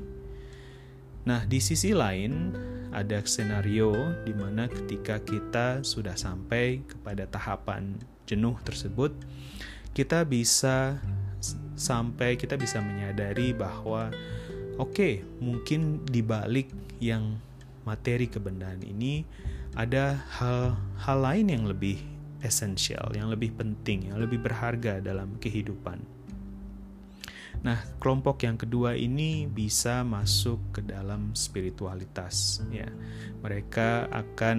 Nah, 1.21 1.45
di 1.45 1.61
sisi 1.61 1.93
lain 1.93 2.49
ada 2.89 3.21
skenario 3.21 3.93
di 4.25 4.33
mana 4.33 4.65
ketika 4.65 5.21
kita 5.21 5.85
sudah 5.85 6.17
sampai 6.17 6.81
kepada 6.81 7.29
tahapan 7.29 7.93
jenuh 8.25 8.57
tersebut, 8.65 9.13
kita 9.93 10.25
bisa 10.25 10.97
sampai 11.81 12.37
kita 12.37 12.53
bisa 12.61 12.77
menyadari 12.77 13.57
bahwa 13.57 14.13
oke, 14.77 14.93
okay, 14.93 15.13
mungkin 15.41 16.05
di 16.05 16.21
balik 16.21 16.69
yang 17.01 17.41
materi 17.81 18.29
kebendaan 18.29 18.85
ini 18.85 19.25
ada 19.73 20.21
hal-hal 20.37 21.17
lain 21.17 21.47
yang 21.49 21.65
lebih 21.65 21.97
esensial, 22.45 23.09
yang 23.17 23.33
lebih 23.33 23.57
penting, 23.57 24.13
yang 24.13 24.21
lebih 24.21 24.37
berharga 24.37 25.01
dalam 25.01 25.33
kehidupan. 25.41 26.20
Nah, 27.61 27.77
kelompok 28.01 28.41
yang 28.41 28.57
kedua 28.57 28.97
ini 28.97 29.45
bisa 29.45 30.01
masuk 30.01 30.57
ke 30.73 30.81
dalam 30.81 31.37
spiritualitas, 31.37 32.65
ya. 32.73 32.89
Mereka 33.45 34.09
akan 34.09 34.57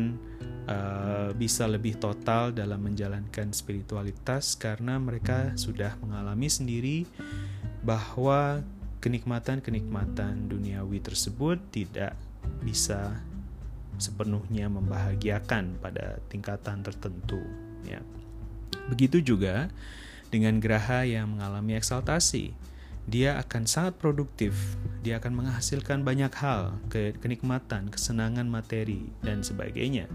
uh, 0.71 1.31
bisa 1.35 1.67
lebih 1.67 1.99
total 1.99 2.55
dalam 2.55 2.79
menjalankan 2.87 3.51
spiritualitas 3.51 4.55
karena 4.55 5.03
mereka 5.03 5.51
sudah 5.59 5.99
mengalami 5.99 6.47
sendiri 6.47 7.03
bahwa 7.83 8.63
kenikmatan-kenikmatan 9.03 10.47
duniawi 10.47 11.03
tersebut 11.03 11.59
tidak 11.75 12.15
bisa 12.63 13.19
sepenuhnya 13.99 14.71
membahagiakan 14.71 15.83
pada 15.83 16.23
tingkatan 16.31 16.87
tertentu 16.87 17.43
ya. 17.83 17.99
Begitu 18.87 19.23
juga 19.23 19.71
dengan 20.31 20.63
geraha 20.63 21.03
yang 21.03 21.35
mengalami 21.35 21.77
eksaltasi. 21.77 22.55
Dia 23.11 23.39
akan 23.43 23.67
sangat 23.67 23.99
produktif, 23.99 24.79
dia 25.03 25.19
akan 25.19 25.43
menghasilkan 25.43 26.07
banyak 26.07 26.31
hal, 26.39 26.79
ke 26.87 27.17
kenikmatan, 27.19 27.91
kesenangan 27.91 28.47
materi, 28.47 29.11
dan 29.27 29.43
sebagainya. 29.43 30.07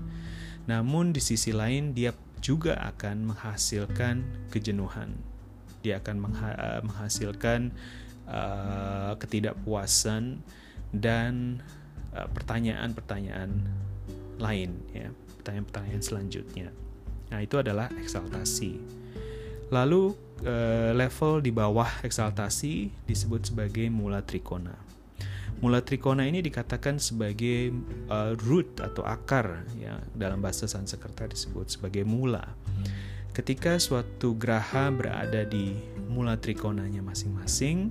Namun 0.72 1.12
di 1.12 1.20
sisi 1.20 1.51
lain 1.51 1.91
dia 1.91 2.15
juga 2.39 2.79
akan 2.79 3.36
menghasilkan 3.36 4.48
kejenuhan. 4.53 5.20
Dia 5.84 6.00
akan 6.00 6.15
mengha 6.20 6.51
menghasilkan 6.84 7.75
uh, 8.27 9.13
ketidakpuasan 9.20 10.39
dan 10.96 11.60
Eh, 12.17 12.29
pertanyaan-pertanyaan 12.34 13.51
lain 14.41 14.72
ya 14.89 15.13
pertanyaan-pertanyaan 15.38 16.01
selanjutnya 16.01 16.67
nah 17.29 17.44
itu 17.44 17.62
adalah 17.62 17.94
eksaltasi 17.94 18.82
lalu 19.70 20.17
eh, 20.44 20.91
level 20.94 21.41
di 21.41 21.51
bawah 21.53 22.03
eksaltasi 22.03 23.06
disebut 23.06 23.53
sebagai 23.53 23.88
mula 23.89 24.22
trikona. 24.22 24.88
Mula 25.58 25.82
trikona 25.82 26.29
ini 26.29 26.46
dikatakan 26.46 27.01
sebagai 27.01 27.74
uh, 28.13 28.38
root 28.46 28.77
atau 28.77 29.01
akar 29.01 29.65
ya 29.74 29.98
dalam 30.13 30.38
bahasa 30.38 30.70
Sanskerta 30.70 31.25
disebut 31.25 31.74
sebagai 31.74 32.06
mula. 32.06 32.46
Ketika 33.34 33.82
suatu 33.82 34.38
graha 34.38 34.94
berada 34.94 35.41
di 35.50 35.74
mula 36.10 36.38
trikonanya 36.38 37.01
masing-masing 37.01 37.89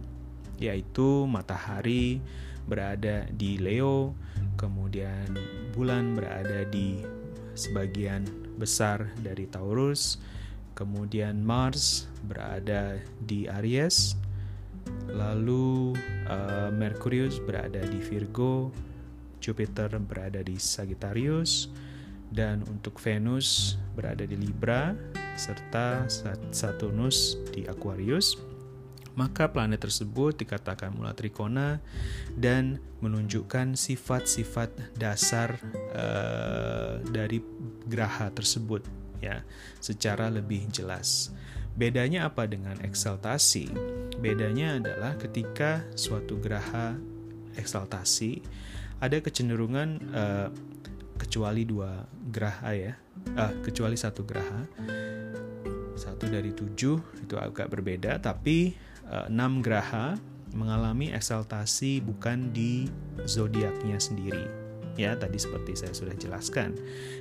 yaitu 0.62 1.26
matahari 1.26 2.22
berada 2.70 3.26
di 3.34 3.58
Leo, 3.58 4.14
kemudian 4.54 5.34
bulan 5.74 6.14
berada 6.14 6.66
di 6.66 7.02
sebagian 7.58 8.26
besar 8.58 9.10
dari 9.22 9.46
Taurus, 9.46 10.18
kemudian 10.76 11.40
Mars 11.40 12.04
berada 12.28 13.00
di 13.24 13.48
Aries, 13.48 14.14
lalu 15.08 15.96
uh, 16.28 16.68
Merkurius 16.70 17.40
berada 17.40 17.80
di 17.80 17.98
Virgo, 17.98 18.70
Jupiter 19.40 19.88
berada 19.98 20.44
di 20.44 20.60
Sagittarius, 20.60 21.72
dan 22.28 22.60
untuk 22.68 23.00
Venus 23.00 23.80
berada 23.96 24.28
di 24.28 24.36
Libra, 24.36 24.92
serta 25.40 26.04
Saturnus 26.52 27.40
di 27.56 27.64
Aquarius. 27.64 28.36
Maka 29.16 29.48
planet 29.48 29.80
tersebut 29.80 30.36
dikatakan 30.36 30.92
mula 30.92 31.16
trikona 31.16 31.80
dan 32.36 32.76
menunjukkan 33.00 33.72
sifat-sifat 33.72 34.92
dasar 34.92 35.56
uh, 35.96 37.00
dari 37.00 37.40
graha 37.88 38.28
tersebut 38.36 39.05
ya 39.26 39.36
secara 39.82 40.30
lebih 40.30 40.70
jelas. 40.70 41.34
Bedanya 41.76 42.30
apa 42.30 42.48
dengan 42.48 42.78
eksaltasi? 42.80 43.68
Bedanya 44.22 44.80
adalah 44.80 45.18
ketika 45.20 45.84
suatu 45.92 46.40
graha 46.40 46.96
eksaltasi 47.58 48.40
ada 49.02 49.20
kecenderungan 49.20 49.88
uh, 50.14 50.48
kecuali 51.20 51.68
dua 51.68 52.08
graha 52.32 52.70
ya, 52.72 52.92
uh, 53.36 53.52
kecuali 53.60 53.98
satu 53.98 54.24
graha 54.24 54.64
satu 55.96 56.28
dari 56.28 56.52
tujuh 56.52 57.24
itu 57.24 57.40
agak 57.40 57.72
berbeda 57.72 58.20
tapi 58.20 58.76
Eh, 59.06 59.26
enam 59.30 59.62
graha 59.62 60.18
mengalami 60.50 61.14
eksaltasi 61.14 62.02
bukan 62.02 62.50
di 62.50 62.90
zodiaknya 63.22 64.02
sendiri. 64.02 64.65
Ya, 64.96 65.12
tadi 65.12 65.36
seperti 65.36 65.76
saya 65.76 65.92
sudah 65.92 66.16
jelaskan, 66.16 66.72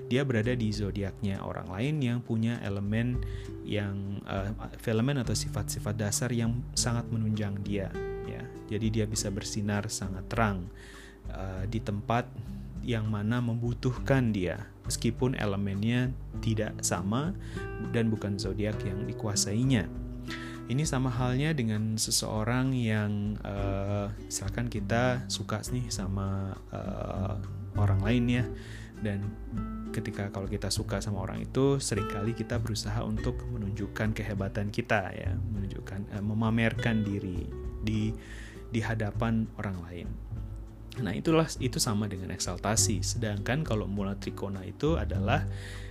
dia 0.07 0.23
berada 0.23 0.55
di 0.55 0.71
zodiaknya 0.71 1.43
orang 1.43 1.67
lain 1.67 1.95
yang 1.99 2.19
punya 2.23 2.55
elemen 2.63 3.19
yang 3.67 4.23
uh, 4.23 4.55
elemen 4.87 5.19
atau 5.19 5.35
sifat-sifat 5.35 5.99
dasar 5.99 6.31
yang 6.31 6.63
sangat 6.71 7.03
menunjang 7.11 7.59
dia. 7.67 7.91
Ya, 8.23 8.47
jadi 8.71 8.87
dia 8.87 9.05
bisa 9.05 9.27
bersinar 9.27 9.91
sangat 9.91 10.23
terang 10.31 10.71
uh, 11.35 11.67
di 11.67 11.83
tempat 11.83 12.31
yang 12.85 13.11
mana 13.11 13.43
membutuhkan 13.43 14.31
dia, 14.31 14.71
meskipun 14.87 15.35
elemennya 15.35 16.15
tidak 16.39 16.79
sama 16.79 17.35
dan 17.91 18.07
bukan 18.07 18.39
zodiak 18.39 18.79
yang 18.87 19.03
dikuasainya. 19.03 19.89
Ini 20.65 20.81
sama 20.81 21.13
halnya 21.13 21.53
dengan 21.53 21.93
seseorang 21.93 22.73
yang 22.73 23.37
uh, 23.45 24.09
misalkan 24.25 24.65
kita 24.65 25.27
suka 25.29 25.61
nih 25.69 25.93
sama 25.93 26.57
orang 27.77 28.01
lain 28.01 28.23
ya 28.27 28.45
dan 29.03 29.23
ketika 29.91 30.27
kalau 30.31 30.47
kita 30.51 30.67
suka 30.67 30.99
sama 30.99 31.23
orang 31.23 31.43
itu 31.43 31.79
sering 31.79 32.07
kali 32.11 32.35
kita 32.35 32.59
berusaha 32.59 32.99
untuk 33.03 33.39
menunjukkan 33.47 34.11
kehebatan 34.11 34.67
kita 34.71 35.11
ya 35.15 35.31
menunjukkan 35.55 36.19
uh, 36.19 36.23
memamerkan 36.23 37.03
diri 37.03 37.47
di 37.83 38.11
di 38.71 38.79
hadapan 38.83 39.47
orang 39.55 39.77
lain 39.87 40.07
Nah, 41.03 41.11
itulah 41.11 41.43
itu 41.59 41.75
sama 41.75 42.07
dengan 42.07 42.31
eksaltasi. 42.31 43.03
Sedangkan 43.03 43.67
kalau 43.67 43.83
mula 43.83 44.15
trikona 44.15 44.63
itu 44.63 44.95
adalah 44.95 45.43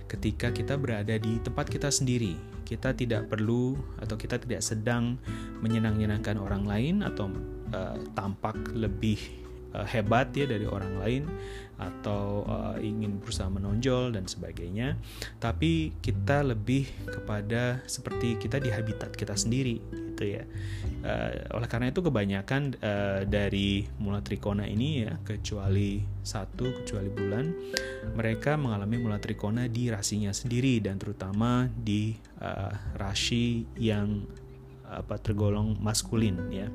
ketika 0.09 0.49
kita 0.49 0.81
berada 0.81 1.13
di 1.21 1.37
tempat 1.45 1.69
kita 1.69 1.93
sendiri. 1.93 2.33
Kita 2.65 2.97
tidak 2.97 3.29
perlu 3.29 3.77
atau 4.01 4.17
kita 4.17 4.41
tidak 4.41 4.65
sedang 4.65 5.21
menyenang-nyenangkan 5.61 6.41
orang 6.41 6.65
lain 6.65 7.05
atau 7.05 7.29
uh, 7.69 7.97
tampak 8.17 8.57
lebih 8.73 9.44
uh, 9.75 9.83
hebat 9.83 10.31
ya 10.31 10.47
dari 10.47 10.63
orang 10.63 10.95
lain 11.03 11.23
atau 11.75 12.47
uh, 12.47 12.79
ingin 12.79 13.19
berusaha 13.19 13.51
menonjol 13.51 14.15
dan 14.15 14.23
sebagainya. 14.23 14.95
Tapi 15.43 15.91
kita 15.99 16.47
lebih 16.47 16.87
kepada 17.03 17.83
seperti 17.83 18.39
kita 18.39 18.63
di 18.63 18.71
habitat 18.71 19.11
kita 19.11 19.35
sendiri 19.35 19.83
gitu 20.15 20.39
ya. 20.39 20.43
Uh, 21.03 21.59
oleh 21.59 21.67
karena 21.67 21.91
itu 21.91 21.99
kebanyakan 21.99 22.79
uh, 22.79 23.21
dari 23.27 23.85
mula 23.99 24.23
trikona 24.23 24.65
ini 24.65 25.05
ya 25.05 25.19
kecuali 25.21 26.01
satu 26.25 26.81
kecuali 26.81 27.13
bulan 27.13 27.45
mereka 28.17 28.57
mengalami 28.57 28.97
mula 28.97 29.21
trikona 29.21 29.69
di 29.69 29.93
rasinya 29.93 30.33
sendiri 30.33 30.81
dan 30.81 30.97
terutama 30.97 31.69
di 31.69 32.15
uh, 32.41 32.73
rasi 32.97 33.69
yang 33.77 34.25
apa 34.87 35.19
tergolong 35.19 35.75
maskulin 35.83 36.37
ya. 36.49 36.71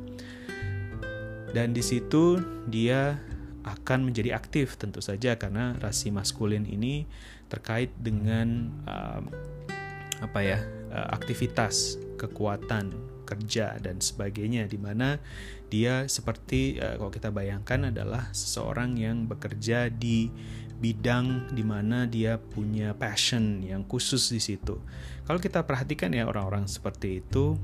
Dan 1.51 1.75
di 1.75 1.83
situ 1.83 2.39
dia 2.71 3.19
akan 3.67 4.09
menjadi 4.09 4.37
aktif 4.37 4.81
tentu 4.81 5.05
saja 5.05 5.37
karena 5.37 5.77
rasi 5.79 6.09
maskulin 6.09 6.65
ini 6.65 7.05
terkait 7.53 7.93
dengan 8.01 8.73
uh, 8.89 9.21
apa 10.21 10.41
ya 10.41 10.59
uh, 10.93 11.13
aktivitas 11.13 12.01
kekuatan 12.17 12.93
kerja 13.29 13.79
dan 13.79 14.03
sebagainya 14.03 14.67
di 14.67 14.79
mana 14.81 15.21
dia 15.69 16.09
seperti 16.09 16.81
uh, 16.81 16.97
kalau 16.97 17.13
kita 17.13 17.29
bayangkan 17.29 17.93
adalah 17.93 18.33
seseorang 18.33 18.97
yang 18.97 19.29
bekerja 19.29 19.93
di 19.93 20.33
bidang 20.81 21.53
di 21.53 21.61
mana 21.61 22.09
dia 22.09 22.41
punya 22.41 22.97
passion 22.97 23.61
yang 23.61 23.85
khusus 23.85 24.33
di 24.33 24.41
situ. 24.41 24.81
Kalau 25.29 25.37
kita 25.37 25.61
perhatikan 25.69 26.09
ya 26.17 26.25
orang-orang 26.25 26.65
seperti 26.65 27.21
itu 27.21 27.61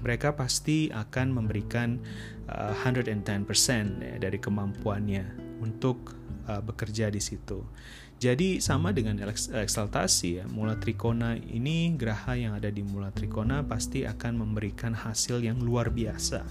mereka 0.00 0.36
pasti 0.36 0.92
akan 0.92 1.32
memberikan 1.32 2.00
uh, 2.48 2.72
110% 2.84 3.16
ya, 4.02 4.14
dari 4.20 4.38
kemampuannya 4.38 5.24
untuk 5.60 6.16
uh, 6.48 6.60
bekerja 6.60 7.08
di 7.08 7.20
situ. 7.20 7.64
Jadi 8.16 8.64
sama 8.64 8.96
dengan 8.96 9.20
eksaltasi 9.28 10.40
ya, 10.40 10.44
mula 10.48 10.80
trikona 10.80 11.36
ini 11.36 11.92
geraha 12.00 12.32
yang 12.32 12.56
ada 12.56 12.72
di 12.72 12.80
mula 12.80 13.12
trikona 13.12 13.60
pasti 13.60 14.08
akan 14.08 14.40
memberikan 14.40 14.96
hasil 14.96 15.44
yang 15.44 15.60
luar 15.60 15.92
biasa 15.92 16.48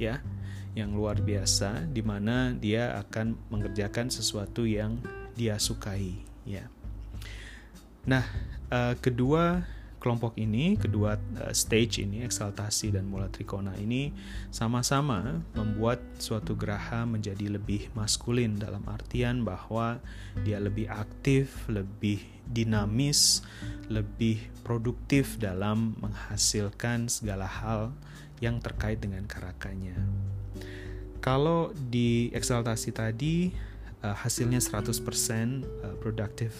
ya, 0.00 0.24
yang 0.72 0.96
luar 0.96 1.20
biasa 1.20 1.92
di 1.92 2.00
mana 2.00 2.56
dia 2.56 2.96
akan 3.04 3.36
mengerjakan 3.52 4.08
sesuatu 4.08 4.64
yang 4.64 4.96
dia 5.36 5.60
sukai 5.60 6.24
ya. 6.48 6.72
Nah, 8.08 8.24
uh, 8.72 8.96
kedua 8.96 9.64
kelompok 10.04 10.36
ini, 10.36 10.76
kedua 10.76 11.16
uh, 11.16 11.48
stage 11.56 12.04
ini, 12.04 12.20
eksaltasi 12.28 12.92
dan 12.92 13.08
mula 13.08 13.32
trikona 13.32 13.72
ini 13.80 14.12
sama-sama 14.52 15.40
membuat 15.56 16.04
suatu 16.20 16.52
geraha 16.52 17.08
menjadi 17.08 17.48
lebih 17.48 17.88
maskulin 17.96 18.60
dalam 18.60 18.84
artian 18.84 19.48
bahwa 19.48 20.04
dia 20.44 20.60
lebih 20.60 20.92
aktif, 20.92 21.64
lebih 21.72 22.20
dinamis, 22.44 23.40
lebih 23.88 24.44
produktif 24.60 25.40
dalam 25.40 25.96
menghasilkan 26.04 27.08
segala 27.08 27.48
hal 27.48 27.96
yang 28.44 28.60
terkait 28.60 29.00
dengan 29.00 29.24
karakanya. 29.24 29.96
Kalau 31.24 31.72
di 31.72 32.28
eksaltasi 32.36 32.92
tadi 32.92 33.48
uh, 34.04 34.12
hasilnya 34.12 34.60
100% 34.60 34.84
uh, 34.84 35.96
productive 36.04 36.52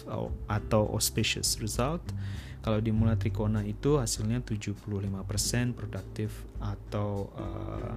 atau 0.49 0.89
auspicious 0.89 1.61
result, 1.61 2.01
kalau 2.65 2.81
di 2.81 2.89
mula 2.89 3.13
trikona 3.13 3.61
itu 3.61 4.01
hasilnya 4.01 4.41
75% 4.41 4.81
produktif 5.77 6.33
atau 6.57 7.29
uh, 7.37 7.93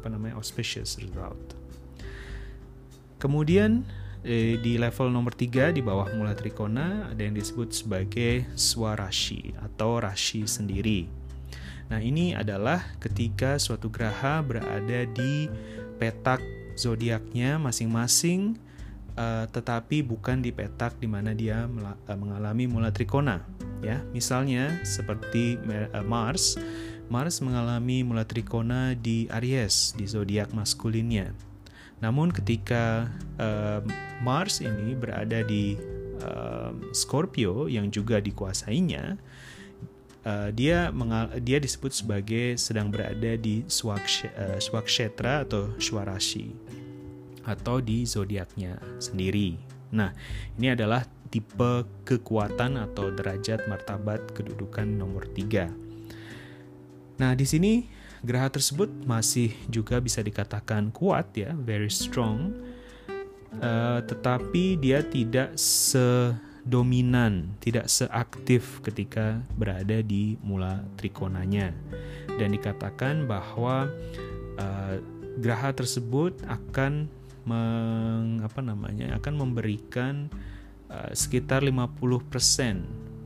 apa 0.00 0.06
namanya 0.08 0.40
auspicious 0.40 0.96
result. 0.96 1.36
Kemudian 3.20 3.84
eh, 4.24 4.56
di 4.56 4.80
level 4.80 5.12
nomor 5.12 5.36
3 5.36 5.76
di 5.76 5.84
bawah 5.84 6.08
mula 6.16 6.32
trikona 6.32 7.12
ada 7.12 7.20
yang 7.20 7.36
disebut 7.36 7.68
sebagai 7.84 8.48
swarashi 8.56 9.52
atau 9.60 10.00
rashi 10.00 10.48
sendiri. 10.48 11.04
Nah, 11.92 12.00
ini 12.00 12.32
adalah 12.32 12.96
ketika 12.96 13.60
suatu 13.60 13.92
graha 13.92 14.40
berada 14.40 15.04
di 15.04 15.52
petak 16.00 16.40
zodiaknya 16.80 17.60
masing-masing 17.60 18.56
uh, 19.16 19.46
tetapi 19.50 20.02
bukan 20.04 20.42
di 20.42 20.50
petak 20.54 20.98
di 20.98 21.06
mana 21.06 21.34
dia 21.34 21.66
uh, 21.66 22.16
mengalami 22.18 22.66
mula 22.70 22.90
trikona 22.94 23.42
ya. 23.80 24.02
Misalnya 24.12 24.82
seperti 24.82 25.56
uh, 25.64 26.04
Mars, 26.04 26.58
Mars 27.10 27.42
mengalami 27.42 28.06
mula 28.06 28.22
trikona 28.22 28.94
di 28.94 29.26
Aries 29.30 29.94
di 29.98 30.06
zodiak 30.06 30.54
maskulinnya. 30.54 31.34
Namun 32.00 32.32
ketika 32.32 33.10
uh, 33.36 33.84
Mars 34.24 34.64
ini 34.64 34.96
berada 34.96 35.44
di 35.44 35.76
uh, 36.24 36.72
Scorpio 36.96 37.68
yang 37.68 37.92
juga 37.92 38.18
dikuasainya, 38.24 39.20
uh, 40.24 40.48
dia 40.52 40.88
mengal 40.92 41.36
dia 41.44 41.60
disebut 41.60 41.92
sebagai 41.92 42.56
sedang 42.56 42.88
berada 42.88 43.36
di 43.36 43.64
swakshetra 43.68 45.34
uh, 45.40 45.44
atau 45.44 45.62
swarashi 45.76 46.56
atau 47.44 47.80
di 47.80 48.04
zodiaknya 48.04 48.76
sendiri. 49.00 49.56
Nah, 49.90 50.14
ini 50.58 50.70
adalah 50.70 51.02
tipe 51.30 51.86
kekuatan 52.06 52.78
atau 52.78 53.14
derajat 53.14 53.66
martabat 53.70 54.34
kedudukan 54.34 54.86
nomor 54.86 55.26
tiga. 55.30 55.70
Nah, 57.20 57.36
di 57.36 57.46
sini 57.46 57.86
geraha 58.24 58.50
tersebut 58.50 58.90
masih 59.06 59.54
juga 59.70 60.02
bisa 60.02 60.20
dikatakan 60.24 60.90
kuat 60.90 61.30
ya, 61.36 61.54
very 61.54 61.90
strong. 61.90 62.54
Uh, 63.50 63.98
tetapi 64.06 64.78
dia 64.78 65.02
tidak 65.02 65.58
se 65.58 66.30
dominan, 66.62 67.50
tidak 67.58 67.88
seaktif 67.90 68.78
ketika 68.84 69.42
berada 69.58 70.04
di 70.04 70.38
mula 70.44 70.86
trikonanya. 71.00 71.74
Dan 72.38 72.54
dikatakan 72.54 73.26
bahwa 73.26 73.90
uh, 74.60 74.94
graha 75.40 75.74
tersebut 75.74 76.36
akan 76.46 77.08
meng, 77.50 78.46
apa 78.46 78.60
namanya 78.62 79.18
akan 79.18 79.34
memberikan 79.34 80.30
uh, 80.86 81.10
sekitar 81.10 81.66
50% 81.66 82.30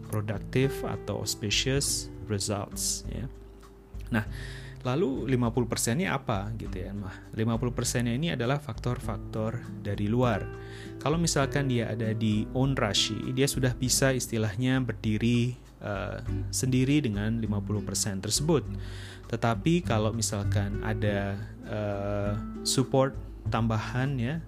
produktif 0.08 0.80
atau 0.84 1.20
auspicious 1.20 2.08
results 2.28 3.04
ya. 3.12 3.28
Nah, 4.08 4.24
Lalu 4.84 5.32
50% 5.32 5.96
ini 5.96 6.04
apa 6.04 6.52
gitu 6.60 6.76
ya. 6.76 6.92
Nah, 6.92 7.32
50% 7.32 8.04
ini 8.04 8.36
adalah 8.36 8.60
faktor-faktor 8.60 9.64
dari 9.80 10.12
luar. 10.12 10.44
Kalau 11.00 11.16
misalkan 11.16 11.72
dia 11.72 11.88
ada 11.88 12.12
di 12.12 12.44
own 12.52 12.76
rashi, 12.76 13.16
dia 13.32 13.48
sudah 13.48 13.72
bisa 13.72 14.12
istilahnya 14.12 14.84
berdiri 14.84 15.56
uh, 15.80 16.20
sendiri 16.52 17.00
dengan 17.00 17.40
50% 17.40 18.28
tersebut. 18.28 18.68
Tetapi 19.32 19.88
kalau 19.88 20.12
misalkan 20.12 20.84
ada 20.84 21.40
uh, 21.64 22.36
support 22.60 23.16
tambahan 23.48 24.16
ya, 24.16 24.40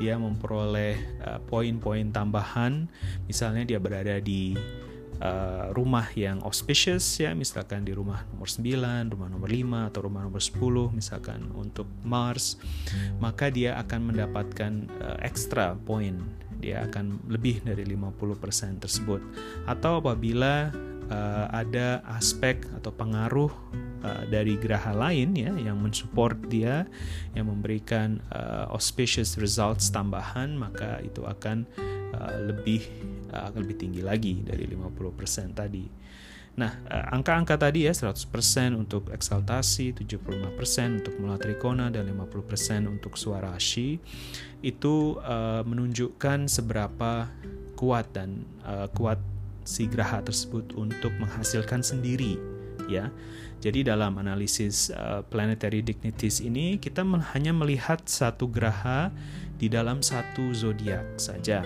dia 0.00 0.18
memperoleh 0.18 0.96
uh, 1.22 1.40
poin-poin 1.46 2.10
tambahan, 2.10 2.90
misalnya 3.28 3.62
dia 3.64 3.78
berada 3.78 4.18
di 4.18 4.56
uh, 5.22 5.70
rumah 5.70 6.10
yang 6.18 6.42
auspicious 6.42 7.04
ya 7.22 7.30
misalkan 7.32 7.86
di 7.86 7.94
rumah 7.94 8.26
nomor 8.34 8.50
9, 8.50 9.14
rumah 9.14 9.28
nomor 9.30 9.48
5 9.48 9.88
atau 9.92 10.00
rumah 10.02 10.22
nomor 10.26 10.42
10 10.42 10.58
misalkan 10.98 11.40
untuk 11.54 11.86
Mars 12.02 12.58
maka 13.22 13.48
dia 13.48 13.78
akan 13.78 14.12
mendapatkan 14.12 14.72
uh, 14.98 15.18
ekstra 15.22 15.78
poin. 15.86 16.18
Dia 16.62 16.86
akan 16.86 17.26
lebih 17.26 17.66
dari 17.66 17.82
50% 17.82 18.78
tersebut. 18.78 19.18
Atau 19.66 19.98
apabila 19.98 20.70
uh, 21.10 21.46
ada 21.50 22.06
aspek 22.14 22.62
atau 22.78 22.94
pengaruh 22.94 23.50
uh, 24.04 24.28
dari 24.28 24.58
geraha 24.58 24.92
lain 24.92 25.34
ya 25.38 25.54
yang 25.56 25.78
mensupport 25.80 26.36
dia 26.46 26.84
yang 27.32 27.48
memberikan 27.48 28.20
uh, 28.34 28.68
auspicious 28.74 29.38
results 29.38 29.88
tambahan 29.88 30.58
maka 30.58 31.00
itu 31.00 31.24
akan 31.24 31.64
uh, 32.14 32.36
lebih 32.50 32.84
uh, 33.32 33.50
lebih 33.56 33.78
tinggi 33.78 34.02
lagi 34.04 34.44
dari 34.44 34.68
50% 34.68 35.56
tadi. 35.56 36.02
Nah, 36.52 36.68
angka-angka 37.08 37.56
tadi 37.56 37.88
ya 37.88 37.96
100% 37.96 38.28
untuk 38.76 39.08
eksaltasi, 39.08 39.96
75% 39.96 41.00
untuk 41.00 41.16
mula 41.16 41.40
trikona 41.40 41.88
dan 41.88 42.04
50% 42.12 42.92
untuk 42.92 43.16
suara 43.16 43.56
ashi 43.56 43.96
itu 44.60 45.16
uh, 45.24 45.64
menunjukkan 45.64 46.52
seberapa 46.52 47.32
kuat 47.72 48.12
dan 48.12 48.44
uh, 48.68 48.84
kuat 48.92 49.16
si 49.64 49.88
graha 49.88 50.20
tersebut 50.20 50.76
untuk 50.76 51.16
menghasilkan 51.16 51.80
sendiri 51.80 52.36
ya. 52.84 53.08
Jadi 53.62 53.86
dalam 53.86 54.18
analisis 54.18 54.90
uh, 54.90 55.22
planetary 55.22 55.86
dignities 55.86 56.42
ini 56.42 56.82
kita 56.82 57.06
hanya 57.30 57.54
melihat 57.54 58.02
satu 58.02 58.50
graha 58.50 59.14
di 59.54 59.70
dalam 59.70 60.02
satu 60.02 60.50
zodiak 60.50 61.22
saja 61.22 61.62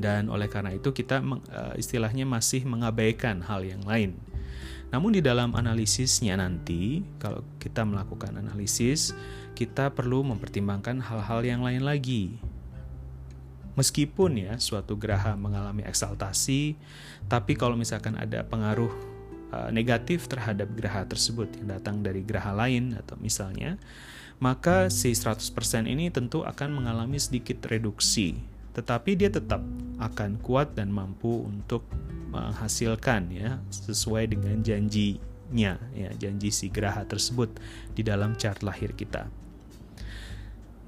dan 0.00 0.32
oleh 0.32 0.48
karena 0.48 0.72
itu 0.72 0.92
kita 0.96 1.20
uh, 1.20 1.72
istilahnya 1.76 2.24
masih 2.24 2.64
mengabaikan 2.64 3.44
hal 3.44 3.64
yang 3.64 3.84
lain. 3.84 4.16
Namun 4.90 5.14
di 5.14 5.22
dalam 5.22 5.54
analisisnya 5.54 6.34
nanti 6.36 7.04
kalau 7.16 7.46
kita 7.62 7.86
melakukan 7.86 8.34
analisis 8.36 9.14
kita 9.54 9.92
perlu 9.92 10.24
mempertimbangkan 10.24 11.04
hal-hal 11.04 11.40
yang 11.44 11.60
lain 11.60 11.84
lagi. 11.84 12.40
Meskipun 13.78 14.40
ya 14.40 14.58
suatu 14.58 14.98
geraha 14.98 15.38
mengalami 15.38 15.86
eksaltasi, 15.86 16.74
tapi 17.30 17.54
kalau 17.54 17.78
misalkan 17.78 18.18
ada 18.18 18.42
pengaruh 18.42 18.90
uh, 18.90 19.09
negatif 19.74 20.30
terhadap 20.30 20.70
geraha 20.78 21.06
tersebut 21.06 21.50
yang 21.58 21.74
datang 21.74 22.06
dari 22.06 22.22
geraha 22.22 22.54
lain 22.54 22.94
atau 22.94 23.18
misalnya, 23.18 23.76
maka 24.38 24.88
si 24.88 25.10
100% 25.10 25.50
ini 25.90 26.08
tentu 26.08 26.46
akan 26.46 26.82
mengalami 26.82 27.18
sedikit 27.18 27.66
reduksi 27.66 28.38
tetapi 28.70 29.18
dia 29.18 29.30
tetap 29.30 29.62
akan 29.98 30.38
kuat 30.40 30.78
dan 30.78 30.94
mampu 30.94 31.42
untuk 31.42 31.84
menghasilkan 32.30 33.28
ya 33.34 33.58
sesuai 33.68 34.30
dengan 34.30 34.62
janjinya 34.62 35.74
ya 35.90 36.10
janji 36.14 36.54
si 36.54 36.70
graha 36.70 37.02
tersebut 37.02 37.50
di 37.98 38.06
dalam 38.06 38.38
chart 38.38 38.62
lahir 38.62 38.94
kita. 38.94 39.26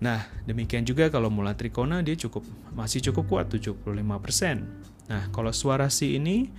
Nah, 0.02 0.26
demikian 0.46 0.82
juga 0.82 1.10
kalau 1.10 1.30
mula 1.30 1.54
trikona 1.54 2.02
dia 2.02 2.18
cukup 2.18 2.42
masih 2.74 3.02
cukup 3.10 3.38
kuat 3.38 3.46
75%. 3.50 3.86
Nah, 5.10 5.30
kalau 5.30 5.50
suara 5.54 5.90
si 5.90 6.18
ini 6.18 6.50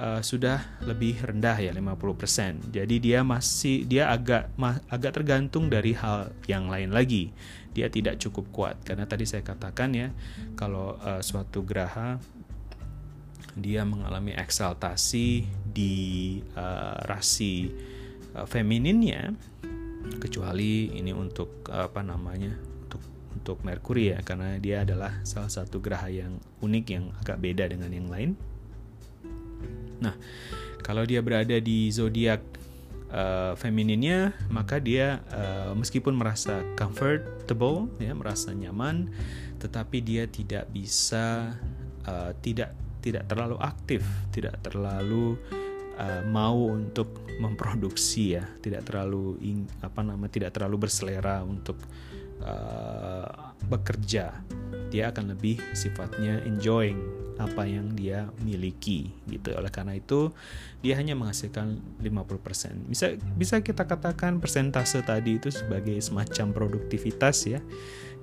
uh, 0.00 0.24
sudah 0.24 0.80
lebih 0.88 1.20
rendah 1.20 1.60
ya 1.60 1.76
50%. 1.76 2.72
Jadi 2.72 2.96
dia 2.96 3.20
masih 3.20 3.84
dia 3.84 4.08
agak 4.08 4.48
ma, 4.56 4.80
agak 4.88 5.20
tergantung 5.20 5.68
dari 5.68 5.92
hal 5.92 6.32
yang 6.48 6.72
lain 6.72 6.96
lagi 6.96 7.36
dia 7.70 7.86
tidak 7.86 8.18
cukup 8.18 8.50
kuat 8.50 8.76
karena 8.82 9.06
tadi 9.06 9.22
saya 9.22 9.46
katakan 9.46 9.94
ya 9.94 10.08
kalau 10.58 10.98
uh, 10.98 11.22
suatu 11.22 11.62
geraha 11.62 12.18
dia 13.54 13.86
mengalami 13.86 14.34
eksaltasi 14.34 15.46
di 15.70 16.38
uh, 16.54 16.98
rasi 17.06 17.70
uh, 18.34 18.46
femininnya 18.46 19.34
kecuali 20.18 20.90
ini 20.98 21.14
untuk 21.14 21.66
uh, 21.70 21.86
apa 21.86 22.02
namanya 22.02 22.54
untuk 22.86 23.02
untuk 23.30 23.56
Merkuri 23.62 24.14
ya 24.14 24.18
karena 24.26 24.58
dia 24.58 24.82
adalah 24.82 25.22
salah 25.22 25.50
satu 25.50 25.78
geraha 25.78 26.10
yang 26.10 26.42
unik 26.62 26.84
yang 26.90 27.04
agak 27.22 27.38
beda 27.38 27.70
dengan 27.70 27.90
yang 27.94 28.10
lain. 28.10 28.34
Nah, 30.00 30.14
kalau 30.80 31.04
dia 31.04 31.20
berada 31.20 31.56
di 31.60 31.92
zodiak 31.92 32.40
uh, 33.12 33.52
femininnya 33.54 34.32
maka 34.48 34.80
dia 34.80 35.20
uh, 35.30 35.72
meskipun 35.76 36.16
merasa 36.16 36.64
comfortable 36.74 37.92
ya 38.00 38.16
merasa 38.16 38.50
nyaman 38.56 39.12
tetapi 39.60 40.00
dia 40.00 40.24
tidak 40.24 40.72
bisa 40.72 41.52
uh, 42.08 42.32
tidak 42.40 42.72
tidak 43.04 43.28
terlalu 43.28 43.56
aktif 43.60 44.04
tidak 44.32 44.56
terlalu 44.64 45.36
uh, 46.00 46.22
mau 46.24 46.72
untuk 46.72 47.20
memproduksi 47.36 48.36
ya. 48.40 48.44
Tidak 48.44 48.82
terlalu 48.84 49.36
ing, 49.44 49.68
apa 49.84 50.00
nama 50.00 50.28
tidak 50.28 50.56
terlalu 50.56 50.88
berselera 50.88 51.44
untuk 51.44 51.76
uh, 52.44 53.52
bekerja. 53.68 54.32
Dia 54.90 55.12
akan 55.12 55.36
lebih 55.36 55.60
sifatnya 55.76 56.40
enjoying 56.48 57.19
apa 57.40 57.64
yang 57.64 57.96
dia 57.96 58.28
miliki 58.44 59.08
gitu. 59.24 59.56
Oleh 59.56 59.72
karena 59.72 59.96
itu 59.96 60.28
dia 60.84 61.00
hanya 61.00 61.16
menghasilkan 61.16 61.80
50%. 62.04 62.92
Bisa 62.92 63.16
bisa 63.16 63.64
kita 63.64 63.88
katakan 63.88 64.38
persentase 64.38 65.00
tadi 65.00 65.40
itu 65.40 65.48
sebagai 65.48 65.96
semacam 66.04 66.52
produktivitas 66.52 67.48
ya. 67.48 67.64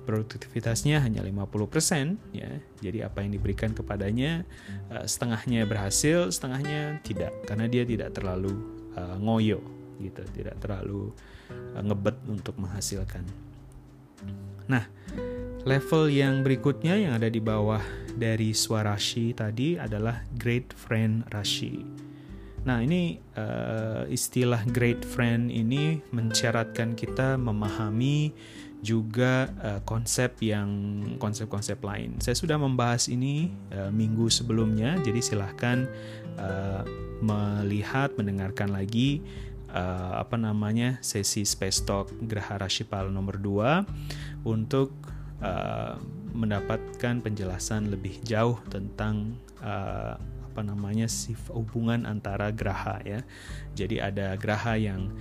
Produktivitasnya 0.06 1.04
hanya 1.04 1.20
50% 1.20 2.16
ya. 2.32 2.48
Jadi 2.80 3.04
apa 3.04 3.20
yang 3.20 3.34
diberikan 3.34 3.74
kepadanya 3.76 4.46
uh, 4.88 5.04
setengahnya 5.04 5.66
berhasil, 5.68 6.30
setengahnya 6.32 7.02
tidak 7.04 7.34
karena 7.44 7.66
dia 7.68 7.84
tidak 7.84 8.14
terlalu 8.16 8.54
uh, 8.96 9.18
ngoyo 9.20 9.60
gitu, 9.98 10.22
tidak 10.32 10.56
terlalu 10.62 11.12
uh, 11.74 11.82
ngebet 11.82 12.16
untuk 12.30 12.56
menghasilkan. 12.56 13.26
Nah, 14.68 14.84
level 15.66 16.06
yang 16.12 16.46
berikutnya 16.46 16.94
yang 16.98 17.16
ada 17.18 17.26
di 17.26 17.42
bawah 17.42 17.82
dari 18.14 18.54
swarashi 18.54 19.34
tadi 19.34 19.78
adalah 19.78 20.22
great 20.38 20.70
friend 20.74 21.26
rashi. 21.30 21.82
Nah, 22.66 22.82
ini 22.82 23.16
uh, 23.38 24.04
istilah 24.10 24.60
great 24.68 25.00
friend 25.06 25.48
ini 25.48 26.02
mensyaratkan 26.12 26.92
kita 26.92 27.38
memahami 27.38 28.34
juga 28.78 29.50
uh, 29.62 29.80
konsep 29.82 30.38
yang 30.44 30.68
konsep-konsep 31.18 31.80
lain. 31.82 32.18
Saya 32.22 32.36
sudah 32.36 32.60
membahas 32.60 33.10
ini 33.10 33.50
uh, 33.74 33.90
minggu 33.90 34.30
sebelumnya, 34.30 34.98
jadi 35.02 35.18
silahkan 35.18 35.88
uh, 36.38 36.82
melihat, 37.18 38.14
mendengarkan 38.14 38.70
lagi 38.70 39.24
uh, 39.72 40.22
apa 40.22 40.38
namanya 40.38 41.00
sesi 41.02 41.42
Space 41.42 41.82
Talk 41.82 42.12
Graha 42.22 42.60
Rashipal 42.60 43.10
nomor 43.10 43.40
2 43.40 44.46
untuk 44.46 44.92
uh, 45.42 45.98
mendapatkan 46.34 47.18
penjelasan 47.24 47.90
lebih 47.90 48.20
jauh 48.22 48.58
tentang 48.70 49.34
uh, 49.64 50.14
apa 50.48 50.60
namanya 50.62 51.06
sif 51.06 51.38
hubungan 51.54 52.02
antara 52.02 52.50
graha 52.50 52.98
ya. 53.06 53.20
Jadi 53.78 54.02
ada 54.02 54.34
graha 54.34 54.74
yang 54.74 55.14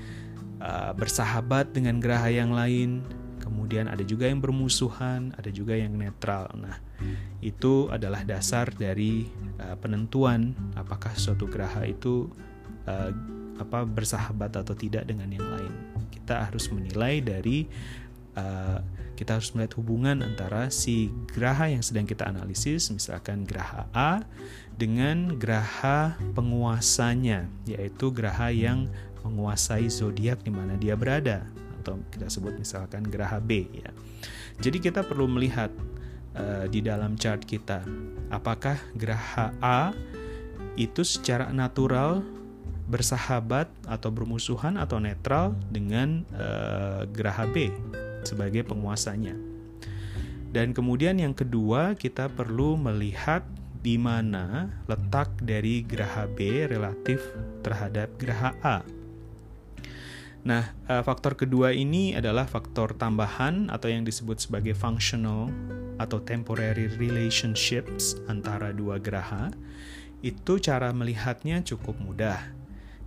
uh, 0.62 0.92
bersahabat 0.98 1.74
dengan 1.74 2.02
graha 2.02 2.34
yang 2.34 2.54
lain, 2.54 3.06
kemudian 3.42 3.86
ada 3.86 4.02
juga 4.02 4.26
yang 4.26 4.42
bermusuhan, 4.42 5.34
ada 5.38 5.54
juga 5.54 5.78
yang 5.78 5.94
netral. 5.94 6.50
Nah, 6.58 6.82
itu 7.40 7.86
adalah 7.94 8.26
dasar 8.26 8.74
dari 8.74 9.30
uh, 9.62 9.78
penentuan 9.78 10.58
apakah 10.74 11.14
suatu 11.14 11.46
geraha 11.46 11.86
itu 11.86 12.30
uh, 12.90 13.12
apa 13.58 13.86
bersahabat 13.86 14.54
atau 14.54 14.74
tidak 14.74 15.06
dengan 15.06 15.30
yang 15.30 15.46
lain. 15.46 15.74
Kita 16.14 16.50
harus 16.50 16.70
menilai 16.70 17.22
dari 17.22 17.70
uh, 18.38 18.80
kita 19.18 19.42
harus 19.42 19.50
melihat 19.58 19.82
hubungan 19.82 20.22
antara 20.22 20.70
si 20.70 21.10
geraha 21.34 21.74
yang 21.74 21.82
sedang 21.82 22.06
kita 22.06 22.30
analisis, 22.30 22.94
misalkan 22.94 23.50
geraha 23.50 23.90
A 23.92 24.22
dengan 24.78 25.42
geraha 25.42 26.14
penguasanya, 26.38 27.50
yaitu 27.66 28.14
geraha 28.14 28.54
yang 28.54 28.86
menguasai 29.26 29.90
zodiak 29.90 30.46
di 30.46 30.54
mana 30.54 30.78
dia 30.78 30.94
berada 30.94 31.44
atau 31.82 31.98
kita 32.14 32.30
sebut 32.30 32.56
misalkan 32.56 33.04
geraha 33.10 33.42
B 33.42 33.66
ya. 33.74 33.90
Jadi 34.62 34.78
kita 34.80 35.02
perlu 35.02 35.26
melihat 35.26 35.74
uh, 36.38 36.70
di 36.70 36.86
dalam 36.86 37.18
chart 37.18 37.42
kita 37.42 37.82
apakah 38.30 38.78
geraha 38.94 39.50
A 39.60 39.92
itu 40.78 41.02
secara 41.02 41.50
natural 41.50 42.22
bersahabat 42.88 43.68
atau 43.84 44.14
bermusuhan 44.14 44.80
atau 44.80 45.02
netral 45.02 45.58
dengan 45.74 46.24
uh, 46.38 47.04
geraha 47.12 47.44
B 47.50 47.74
sebagai 48.28 48.68
penguasanya. 48.68 49.40
Dan 50.52 50.76
kemudian 50.76 51.16
yang 51.16 51.32
kedua 51.32 51.96
kita 51.96 52.28
perlu 52.28 52.76
melihat 52.76 53.48
di 53.80 53.96
mana 53.96 54.68
letak 54.90 55.32
dari 55.40 55.86
geraha 55.88 56.28
B 56.28 56.68
relatif 56.68 57.24
terhadap 57.64 58.12
geraha 58.20 58.52
A. 58.60 58.80
Nah, 60.48 60.72
uh, 60.88 61.04
faktor 61.04 61.36
kedua 61.36 61.76
ini 61.76 62.16
adalah 62.16 62.48
faktor 62.48 62.96
tambahan 62.96 63.68
atau 63.68 63.92
yang 63.92 64.08
disebut 64.08 64.40
sebagai 64.40 64.72
functional 64.72 65.52
atau 66.00 66.24
temporary 66.24 66.88
relationships 66.96 68.16
antara 68.32 68.72
dua 68.72 68.96
geraha. 68.96 69.52
Itu 70.24 70.58
cara 70.58 70.96
melihatnya 70.96 71.62
cukup 71.68 72.00
mudah. 72.00 72.57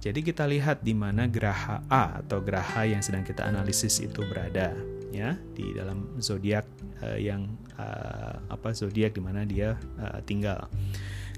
Jadi 0.01 0.25
kita 0.25 0.49
lihat 0.49 0.81
di 0.81 0.97
mana 0.97 1.29
geraha 1.29 1.85
A 1.93 2.25
atau 2.25 2.41
geraha 2.41 2.89
yang 2.89 3.05
sedang 3.05 3.21
kita 3.21 3.45
analisis 3.45 4.01
itu 4.01 4.25
berada, 4.25 4.73
ya, 5.13 5.37
di 5.53 5.77
dalam 5.77 6.17
zodiak 6.17 6.65
uh, 7.05 7.21
yang 7.21 7.53
uh, 7.77 8.41
apa 8.49 8.73
zodiak 8.73 9.13
di 9.13 9.21
mana 9.21 9.45
dia 9.45 9.77
uh, 10.01 10.25
tinggal. 10.25 10.73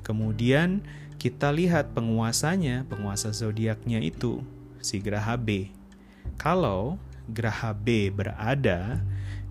Kemudian 0.06 0.78
kita 1.18 1.50
lihat 1.50 1.90
penguasanya, 1.90 2.86
penguasa 2.86 3.34
zodiaknya 3.34 3.98
itu 3.98 4.46
si 4.78 5.02
geraha 5.02 5.34
B 5.34 5.82
kalau 6.38 6.98
geraha 7.30 7.70
B 7.70 8.10
berada 8.10 8.98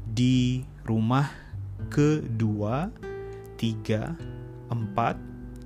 di 0.04 0.68
rumah 0.84 1.32
kedua, 1.88 2.92
tiga, 3.56 4.16
empat, 4.68 5.16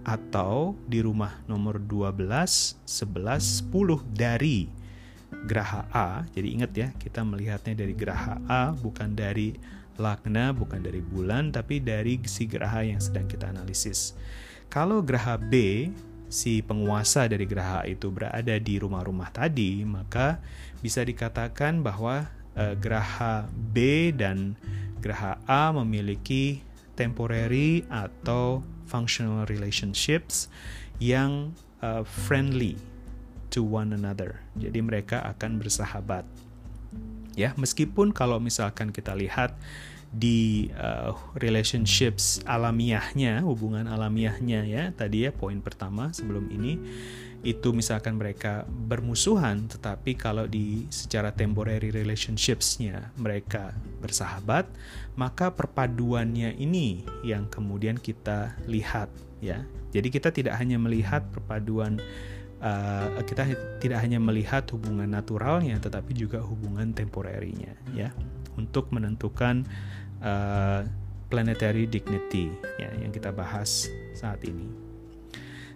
atau 0.05 0.77
di 0.85 1.01
rumah 1.01 1.41
nomor 1.49 1.81
12, 1.81 2.21
11, 2.85 2.85
10 2.85 4.05
dari 4.13 4.69
geraha 5.49 5.89
A. 5.89 6.09
Jadi 6.31 6.47
ingat 6.53 6.71
ya, 6.77 6.87
kita 6.95 7.25
melihatnya 7.25 7.73
dari 7.73 7.97
geraha 7.97 8.37
A 8.45 8.71
bukan 8.77 9.17
dari 9.17 9.57
lagna, 9.97 10.53
bukan 10.53 10.85
dari 10.85 11.01
bulan, 11.01 11.49
tapi 11.49 11.81
dari 11.81 12.21
si 12.29 12.45
geraha 12.45 12.85
yang 12.85 13.01
sedang 13.01 13.25
kita 13.25 13.49
analisis. 13.49 14.13
Kalau 14.69 15.01
geraha 15.01 15.41
B 15.41 15.87
si 16.29 16.59
penguasa 16.61 17.29
dari 17.29 17.45
geraha 17.45 17.85
itu 17.87 18.09
berada 18.09 18.55
di 18.61 18.75
rumah-rumah 18.77 19.33
tadi, 19.33 19.85
maka 19.87 20.41
bisa 20.81 21.01
dikatakan 21.01 21.81
bahwa 21.81 22.27
uh, 22.57 22.73
geraha 22.77 23.47
B 23.73 24.09
dan 24.11 24.57
geraha 24.99 25.37
A 25.45 25.69
memiliki 25.71 26.65
temporary 26.97 27.85
atau 27.87 28.65
functional 28.85 29.43
relationships 29.49 30.47
yang 31.01 31.53
uh, 31.83 32.05
friendly 32.05 32.79
to 33.51 33.61
one 33.65 33.91
another. 33.91 34.39
Jadi 34.55 34.79
mereka 34.79 35.21
akan 35.35 35.59
bersahabat. 35.59 36.23
Ya, 37.35 37.51
meskipun 37.59 38.15
kalau 38.15 38.39
misalkan 38.39 38.95
kita 38.95 39.11
lihat 39.11 39.51
di 40.15 40.71
uh, 40.79 41.11
relationships 41.35 42.39
alamiahnya, 42.47 43.43
hubungan 43.43 43.91
alamiahnya 43.91 44.63
ya, 44.63 44.83
tadi 44.95 45.27
ya 45.27 45.35
poin 45.35 45.59
pertama 45.59 46.15
sebelum 46.15 46.47
ini 46.47 46.79
itu 47.45 47.69
misalkan 47.77 48.17
mereka 48.17 48.65
bermusuhan, 48.65 49.69
tetapi 49.69 50.17
kalau 50.17 50.49
di 50.49 50.89
secara 50.89 51.29
temporary 51.29 51.93
relationshipsnya 51.93 53.13
mereka 53.21 53.69
bersahabat, 54.01 54.65
maka 55.13 55.53
perpaduannya 55.53 56.57
ini 56.57 57.05
yang 57.21 57.45
kemudian 57.53 58.01
kita 58.01 58.57
lihat 58.65 59.13
ya. 59.45 59.61
Jadi 59.93 60.07
kita 60.09 60.33
tidak 60.33 60.57
hanya 60.57 60.81
melihat 60.81 61.21
perpaduan 61.29 62.01
uh, 62.65 63.21
kita 63.23 63.53
tidak 63.77 64.01
hanya 64.01 64.17
melihat 64.17 64.65
hubungan 64.73 65.07
naturalnya, 65.07 65.77
tetapi 65.77 66.17
juga 66.17 66.41
hubungan 66.41 66.97
temporarinya 66.97 67.77
ya 67.93 68.09
untuk 68.57 68.89
menentukan 68.89 69.69
uh, 70.25 70.81
planetary 71.29 71.85
dignity 71.85 72.49
ya 72.81 72.89
yang 72.97 73.13
kita 73.13 73.29
bahas 73.29 73.85
saat 74.17 74.41
ini. 74.49 74.84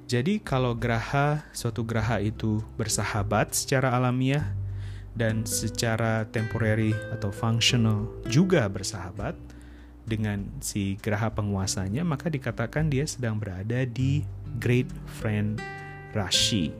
Jadi 0.10 0.42
kalau 0.42 0.74
geraha 0.74 1.46
suatu 1.54 1.86
geraha 1.86 2.18
itu 2.18 2.66
bersahabat 2.82 3.54
secara 3.54 3.94
alamiah 3.94 4.58
dan 5.14 5.46
secara 5.46 6.26
temporary 6.34 6.98
atau 7.14 7.30
functional 7.30 8.10
juga 8.26 8.66
bersahabat 8.66 9.38
dengan 10.10 10.50
si 10.66 10.98
geraha 10.98 11.30
penguasanya, 11.30 12.02
maka 12.02 12.26
dikatakan 12.26 12.90
dia 12.90 13.06
sedang 13.06 13.38
berada 13.38 13.86
di 13.86 14.26
great 14.58 14.90
friend 15.22 15.62
Rashi. 16.18 16.74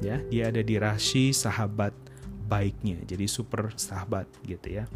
Ya, 0.00 0.24
dia 0.32 0.48
ada 0.48 0.64
di 0.64 0.80
Rashi 0.80 1.36
sahabat 1.36 1.92
baiknya. 2.48 2.96
Jadi 3.04 3.28
super 3.28 3.76
sahabat 3.76 4.24
gitu 4.48 4.80
ya. 4.80 4.88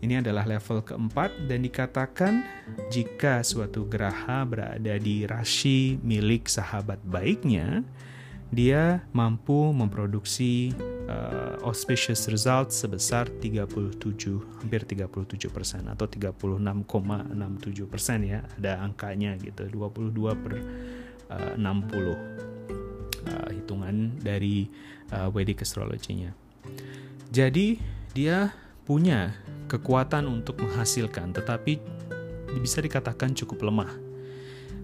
Ini 0.00 0.24
adalah 0.24 0.48
level 0.48 0.80
keempat 0.80 1.44
dan 1.44 1.60
dikatakan 1.60 2.40
jika 2.88 3.44
suatu 3.44 3.84
geraha 3.84 4.48
berada 4.48 4.96
di 4.96 5.28
rasi 5.28 6.00
milik 6.00 6.48
sahabat 6.48 7.04
baiknya, 7.04 7.84
dia 8.50 9.04
mampu 9.14 9.70
memproduksi 9.76 10.74
uh, 11.06 11.60
auspicious 11.62 12.26
result 12.32 12.74
sebesar 12.74 13.30
37 13.30 13.94
hampir 14.58 14.82
37 14.88 15.52
persen 15.54 15.86
atau 15.86 16.10
36,67 16.10 17.86
persen 17.86 18.18
ya 18.26 18.42
ada 18.58 18.82
angkanya 18.82 19.38
gitu 19.38 19.70
22 19.70 20.16
per 20.42 20.52
uh, 21.30 21.54
60 21.54 21.60
uh, 21.60 23.48
hitungan 23.54 24.18
dari 24.18 24.66
uh, 25.14 25.30
Vedic 25.30 25.62
astrology-nya. 25.62 26.34
Jadi 27.30 27.78
dia 28.10 28.50
punya 28.82 29.30
kekuatan 29.70 30.26
untuk 30.26 30.58
menghasilkan, 30.58 31.30
tetapi 31.30 31.78
bisa 32.58 32.82
dikatakan 32.82 33.38
cukup 33.38 33.70
lemah. 33.70 33.94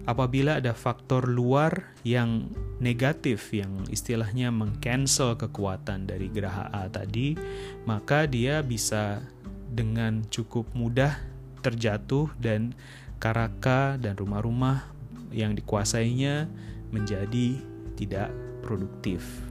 Apabila 0.07 0.63
ada 0.63 0.71
faktor 0.71 1.27
luar 1.27 1.91
yang 2.07 2.47
negatif, 2.79 3.51
yang 3.51 3.83
istilahnya 3.91 4.55
mengcancel 4.55 5.35
kekuatan 5.35 6.07
dari 6.07 6.31
geraha 6.31 6.71
A 6.71 6.87
tadi, 6.87 7.35
maka 7.83 8.23
dia 8.23 8.63
bisa 8.63 9.19
dengan 9.67 10.23
cukup 10.31 10.63
mudah 10.71 11.11
terjatuh 11.59 12.31
dan 12.39 12.71
karaka 13.19 13.99
dan 13.99 14.15
rumah-rumah 14.15 14.87
yang 15.35 15.59
dikuasainya 15.59 16.47
menjadi 16.95 17.59
tidak 17.99 18.31
produktif. 18.63 19.46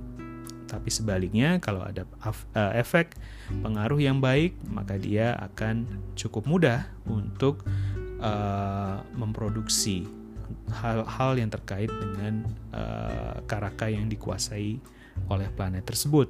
Tapi 0.67 0.91
sebaliknya 0.91 1.63
kalau 1.63 1.87
ada 1.87 2.03
uh, 2.27 2.73
efek 2.75 3.15
pengaruh 3.63 4.03
yang 4.03 4.19
baik, 4.19 4.59
maka 4.67 4.99
dia 4.99 5.39
akan 5.39 5.87
cukup 6.19 6.45
mudah 6.47 6.91
untuk 7.07 7.63
uh, 8.19 9.01
memproduksi 9.15 10.07
hal-hal 10.71 11.39
yang 11.39 11.51
terkait 11.51 11.91
dengan 11.91 12.47
uh, 12.75 13.39
karaka 13.47 13.91
yang 13.91 14.11
dikuasai 14.11 14.79
oleh 15.31 15.49
planet 15.55 15.87
tersebut. 15.87 16.29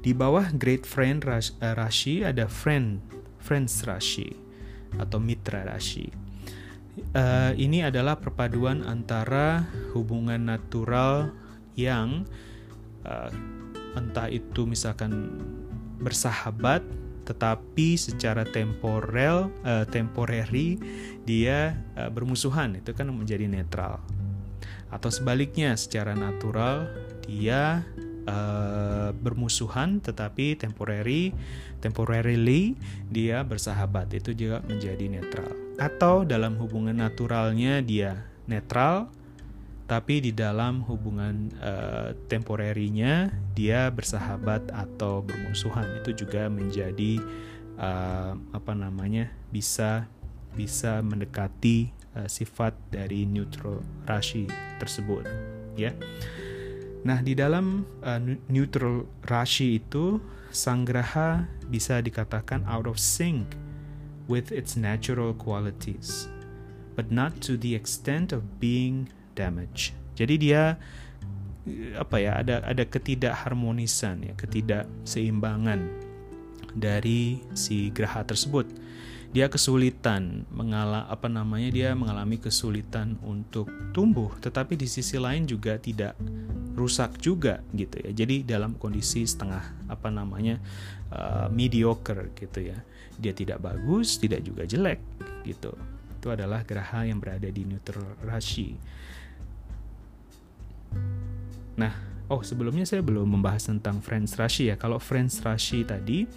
Di 0.00 0.16
bawah 0.16 0.48
Great 0.56 0.88
Friend 0.88 1.20
Rashi 1.60 2.24
ada 2.24 2.48
Friend 2.48 3.04
Friends 3.40 3.84
Rashi 3.84 4.32
atau 4.96 5.20
Mitra 5.20 5.68
Rashi. 5.68 6.08
Uh, 7.14 7.54
ini 7.56 7.86
adalah 7.86 8.18
perpaduan 8.18 8.82
antara 8.84 9.68
hubungan 9.94 10.50
natural 10.50 11.32
yang 11.78 12.26
uh, 13.06 13.30
entah 13.96 14.30
itu 14.30 14.64
misalkan 14.66 15.40
bersahabat 16.00 16.80
tetapi 17.28 17.94
secara 17.94 18.42
temporal 18.42 19.54
uh, 19.62 19.86
temporary 19.86 20.80
dia 21.22 21.78
uh, 21.94 22.10
bermusuhan. 22.10 22.74
Itu 22.82 22.90
kan 22.90 23.06
menjadi 23.14 23.46
netral. 23.46 24.02
Atau 24.90 25.14
sebaliknya 25.14 25.78
secara 25.78 26.18
natural 26.18 26.90
dia 27.22 27.86
uh, 28.26 29.14
bermusuhan 29.14 30.02
tetapi 30.02 30.58
temporary 30.58 31.30
temporarily 31.78 32.74
dia 33.06 33.46
bersahabat. 33.46 34.10
Itu 34.10 34.34
juga 34.34 34.58
menjadi 34.66 35.06
netral. 35.06 35.54
Atau 35.78 36.26
dalam 36.26 36.58
hubungan 36.58 36.98
naturalnya 36.98 37.78
dia 37.78 38.26
netral 38.50 39.06
tapi 39.90 40.22
di 40.22 40.30
dalam 40.30 40.86
hubungan 40.86 41.50
uh, 41.58 42.14
temporerinya 42.30 43.26
dia 43.58 43.90
bersahabat 43.90 44.70
atau 44.70 45.26
bermusuhan. 45.26 45.82
Itu 45.98 46.14
juga 46.14 46.46
menjadi 46.46 47.18
uh, 47.74 48.38
apa 48.54 48.70
namanya 48.78 49.34
bisa 49.50 50.06
bisa 50.54 51.02
mendekati 51.02 51.90
uh, 52.14 52.30
sifat 52.30 52.78
dari 52.94 53.26
neutral 53.26 53.82
rashi 54.06 54.46
tersebut 54.78 55.26
ya. 55.74 55.90
Nah 57.02 57.18
di 57.18 57.34
dalam 57.34 57.82
uh, 58.06 58.22
neutral 58.46 59.10
rashi 59.26 59.82
itu 59.82 60.22
sanggraha 60.54 61.50
bisa 61.66 61.98
dikatakan 61.98 62.62
out 62.70 62.86
of 62.86 62.94
sync 62.94 63.58
with 64.30 64.54
its 64.54 64.78
natural 64.78 65.34
qualities 65.34 66.30
but 66.94 67.10
not 67.10 67.34
to 67.42 67.58
the 67.58 67.74
extent 67.74 68.30
of 68.30 68.62
being 68.62 69.10
damage. 69.40 69.96
Jadi 70.12 70.36
dia 70.36 70.76
apa 71.96 72.16
ya 72.16 72.40
ada 72.40 72.64
ada 72.64 72.84
ketidakharmonisan 72.88 74.24
ya 74.24 74.32
ketidakseimbangan 74.36 75.80
dari 76.76 77.40
si 77.56 77.88
graha 77.92 78.24
tersebut. 78.24 78.68
Dia 79.30 79.46
kesulitan 79.46 80.42
mengalami 80.50 81.06
apa 81.06 81.30
namanya 81.30 81.70
dia 81.70 81.88
mengalami 81.94 82.42
kesulitan 82.42 83.14
untuk 83.22 83.70
tumbuh 83.94 84.34
tetapi 84.42 84.74
di 84.74 84.90
sisi 84.90 85.22
lain 85.22 85.46
juga 85.46 85.78
tidak 85.78 86.18
rusak 86.74 87.22
juga 87.22 87.62
gitu 87.70 88.02
ya. 88.02 88.10
Jadi 88.10 88.42
dalam 88.42 88.74
kondisi 88.74 89.22
setengah 89.22 89.86
apa 89.86 90.10
namanya 90.10 90.58
uh, 91.14 91.46
mediocre 91.46 92.34
gitu 92.34 92.74
ya. 92.74 92.78
Dia 93.20 93.30
tidak 93.30 93.62
bagus 93.62 94.18
tidak 94.18 94.42
juga 94.42 94.66
jelek 94.66 94.98
gitu. 95.46 95.78
Itu 96.18 96.26
adalah 96.34 96.66
geraha 96.66 97.06
yang 97.06 97.22
berada 97.22 97.46
di 97.46 97.62
neutral 97.62 98.18
rashi 98.26 98.74
Nah, 101.80 101.96
oh 102.28 102.44
sebelumnya 102.44 102.84
saya 102.84 103.00
belum 103.00 103.40
membahas 103.40 103.72
tentang 103.72 104.04
Friends 104.04 104.36
Rashi 104.36 104.68
ya. 104.68 104.76
Kalau 104.76 105.00
Friends 105.00 105.40
Rashi 105.40 105.80
tadi, 105.88 106.28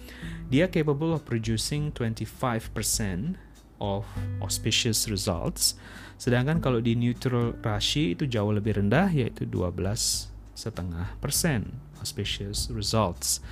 dia 0.48 0.72
capable 0.72 1.12
of 1.12 1.28
producing 1.28 1.92
25% 1.92 3.36
of 3.76 4.08
auspicious 4.40 5.04
results. 5.12 5.76
Sedangkan 6.16 6.64
kalau 6.64 6.80
di 6.80 6.96
neutral 6.96 7.52
Rashi 7.60 8.16
itu 8.16 8.24
jauh 8.24 8.56
lebih 8.56 8.80
rendah 8.80 9.12
yaitu 9.12 9.44
12 9.44 10.32
setengah 10.56 11.12
persen 11.20 11.76
auspicious 12.00 12.72
results. 12.72 13.44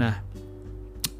Nah, 0.00 0.24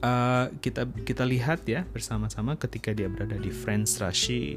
uh, 0.01 0.49
kita 0.65 0.89
kita 1.05 1.29
lihat 1.29 1.69
ya 1.69 1.85
bersama-sama 1.85 2.57
ketika 2.57 2.97
dia 2.97 3.13
berada 3.13 3.37
di 3.37 3.53
Friends 3.53 4.01
Rashi, 4.01 4.57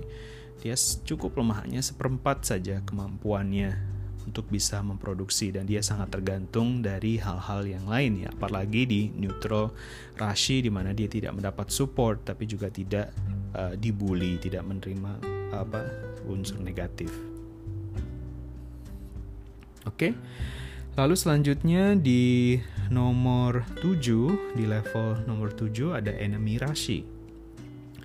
dia 0.63 0.77
cukup 1.03 1.35
lemah 1.35 1.67
hanya 1.67 1.81
seperempat 1.83 2.47
saja 2.47 2.79
kemampuannya 2.85 3.96
untuk 4.27 4.51
bisa 4.51 4.83
memproduksi 4.83 5.55
dan 5.55 5.63
dia 5.63 5.79
sangat 5.79 6.11
tergantung 6.11 6.83
dari 6.83 7.15
hal-hal 7.15 7.63
yang 7.63 7.87
lain 7.87 8.27
ya 8.27 8.29
apalagi 8.35 8.83
di 8.83 9.01
neutral 9.15 9.71
rashi 10.19 10.59
di 10.59 10.67
mana 10.67 10.91
dia 10.91 11.07
tidak 11.07 11.31
mendapat 11.31 11.71
support 11.71 12.27
tapi 12.27 12.43
juga 12.43 12.67
tidak 12.67 13.15
uh, 13.55 13.73
dibully 13.79 14.35
tidak 14.35 14.67
menerima 14.67 15.23
apa 15.55 15.81
unsur 16.27 16.59
negatif 16.59 17.07
oke 19.87 19.95
okay? 19.95 20.11
lalu 20.99 21.15
selanjutnya 21.15 21.95
di 21.95 22.59
nomor 22.91 23.63
7 23.79 24.59
di 24.59 24.65
level 24.67 25.23
nomor 25.23 25.55
7 25.55 26.03
ada 26.03 26.11
enemy 26.11 26.59
rashi 26.59 27.07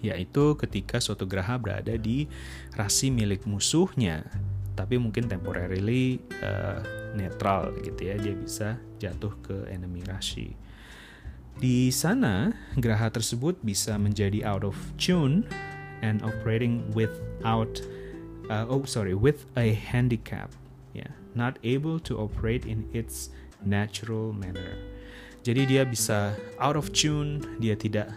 yaitu 0.02 0.58
ketika 0.58 0.98
suatu 0.98 1.26
graha 1.30 1.58
berada 1.58 1.94
di 1.94 2.26
rasi 2.74 3.10
milik 3.14 3.46
musuhnya 3.46 4.26
tapi 4.72 4.96
mungkin 4.96 5.28
temporarily 5.28 6.20
uh, 6.40 6.80
netral 7.12 7.76
gitu 7.84 8.08
ya 8.08 8.16
dia 8.16 8.34
bisa 8.36 8.80
jatuh 8.96 9.32
ke 9.44 9.56
enemy 9.68 10.00
rashi. 10.08 10.56
Di 11.60 11.92
sana 11.92 12.56
geraha 12.80 13.12
tersebut 13.12 13.60
bisa 13.60 14.00
menjadi 14.00 14.40
out 14.42 14.64
of 14.64 14.74
tune 14.96 15.44
and 16.00 16.24
operating 16.24 16.80
without 16.96 17.84
uh, 18.48 18.64
oh 18.66 18.82
sorry 18.88 19.12
with 19.12 19.44
a 19.60 19.76
handicap 19.76 20.48
ya. 20.96 21.04
Yeah, 21.04 21.12
not 21.36 21.60
able 21.60 22.00
to 22.08 22.16
operate 22.16 22.64
in 22.64 22.88
its 22.96 23.28
natural 23.60 24.32
manner. 24.32 24.80
Jadi 25.42 25.66
dia 25.66 25.82
bisa 25.82 26.38
out 26.62 26.78
of 26.78 26.94
tune 26.94 27.42
dia 27.58 27.74
tidak 27.74 28.14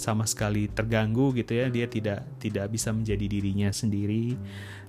sama 0.00 0.24
sekali 0.24 0.72
terganggu 0.72 1.36
gitu 1.36 1.52
ya. 1.52 1.68
Dia 1.68 1.84
tidak 1.84 2.24
tidak 2.40 2.72
bisa 2.72 2.88
menjadi 2.96 3.28
dirinya 3.28 3.68
sendiri. 3.68 4.32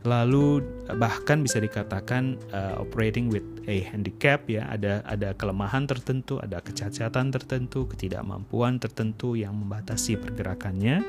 Lalu 0.02 0.65
bahkan 0.97 1.45
bisa 1.45 1.62
dikatakan 1.62 2.39
uh, 2.50 2.82
operating 2.82 3.28
with 3.28 3.45
a 3.67 3.84
handicap 3.91 4.47
ya. 4.47 4.65
Ada 4.71 5.04
ada 5.04 5.36
kelemahan 5.36 5.86
tertentu 5.86 6.39
ada 6.39 6.63
kecacatan 6.63 7.30
tertentu 7.30 7.86
ketidakmampuan 7.91 8.80
tertentu 8.80 9.36
yang 9.36 9.54
membatasi 9.60 10.15
pergerakannya. 10.15 11.04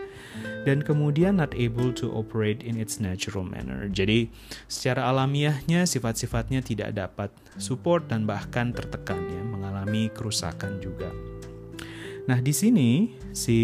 Dan 0.67 0.83
kemudian 0.83 1.39
not 1.39 1.55
able 1.55 1.95
to 1.95 2.11
operate 2.11 2.67
in 2.67 2.75
its 2.75 2.99
natural 2.99 3.47
manner. 3.47 3.87
Jadi 3.87 4.27
secara 4.67 5.07
alamiahnya 5.09 5.87
sifat-sifatnya 5.87 6.61
tidak 6.61 6.93
dapat 6.99 7.31
support 7.57 8.11
dan 8.11 8.27
bahkan 8.27 8.75
tertekan 8.75 9.23
ya. 9.31 9.43
Mengalami 9.47 10.11
kerusakan 10.11 10.83
juga 10.83 11.09
Nah, 12.23 12.39
di 12.39 12.55
sini 12.55 13.11
si 13.35 13.59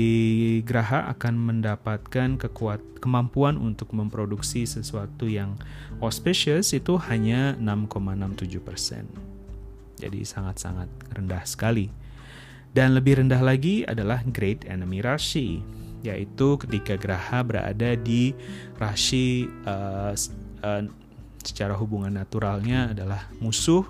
Graha 0.66 1.06
akan 1.14 1.34
mendapatkan 1.38 2.42
kekuat 2.42 2.98
kemampuan 2.98 3.54
untuk 3.54 3.94
memproduksi 3.94 4.66
sesuatu 4.66 5.30
yang 5.30 5.54
auspicious 6.02 6.74
itu 6.74 6.98
hanya 7.06 7.54
6,67%. 7.62 9.06
Jadi 10.02 10.20
sangat-sangat 10.26 10.90
rendah 11.14 11.46
sekali. 11.46 11.86
Dan 12.74 12.98
lebih 12.98 13.22
rendah 13.22 13.38
lagi 13.38 13.86
adalah 13.86 14.26
Great 14.26 14.66
Enemy 14.66 15.06
Rashi, 15.06 15.62
yaitu 16.02 16.58
ketika 16.58 16.98
Graha 16.98 17.46
berada 17.46 17.94
di 17.94 18.34
Rashi 18.74 19.46
uh, 19.70 20.14
uh, 20.66 20.82
secara 21.46 21.78
hubungan 21.78 22.18
naturalnya 22.18 22.90
adalah 22.90 23.30
musuh, 23.38 23.86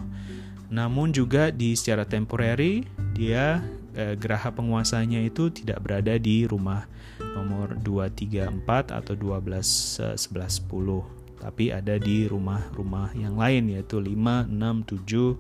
namun 0.69 1.17
juga 1.17 1.49
di 1.49 1.73
secara 1.73 2.05
temporary 2.05 2.85
dia 3.17 3.65
eh, 3.99 4.15
geraha 4.15 4.55
penguasanya 4.55 5.19
itu 5.27 5.51
tidak 5.51 5.83
berada 5.83 6.15
di 6.15 6.47
rumah 6.47 6.87
nomor 7.19 7.75
2, 7.83 8.07
3, 8.15 8.63
4 8.63 8.95
atau 8.95 9.15
12, 9.19 10.15
11, 10.15 10.15
10 10.15 11.19
tapi 11.39 11.71
ada 11.71 11.95
di 12.03 12.27
rumah-rumah 12.27 13.15
yang 13.15 13.39
lain 13.39 13.71
yaitu 13.71 14.03
5, 14.03 14.51
6, 14.51 14.91
7, 14.91 15.39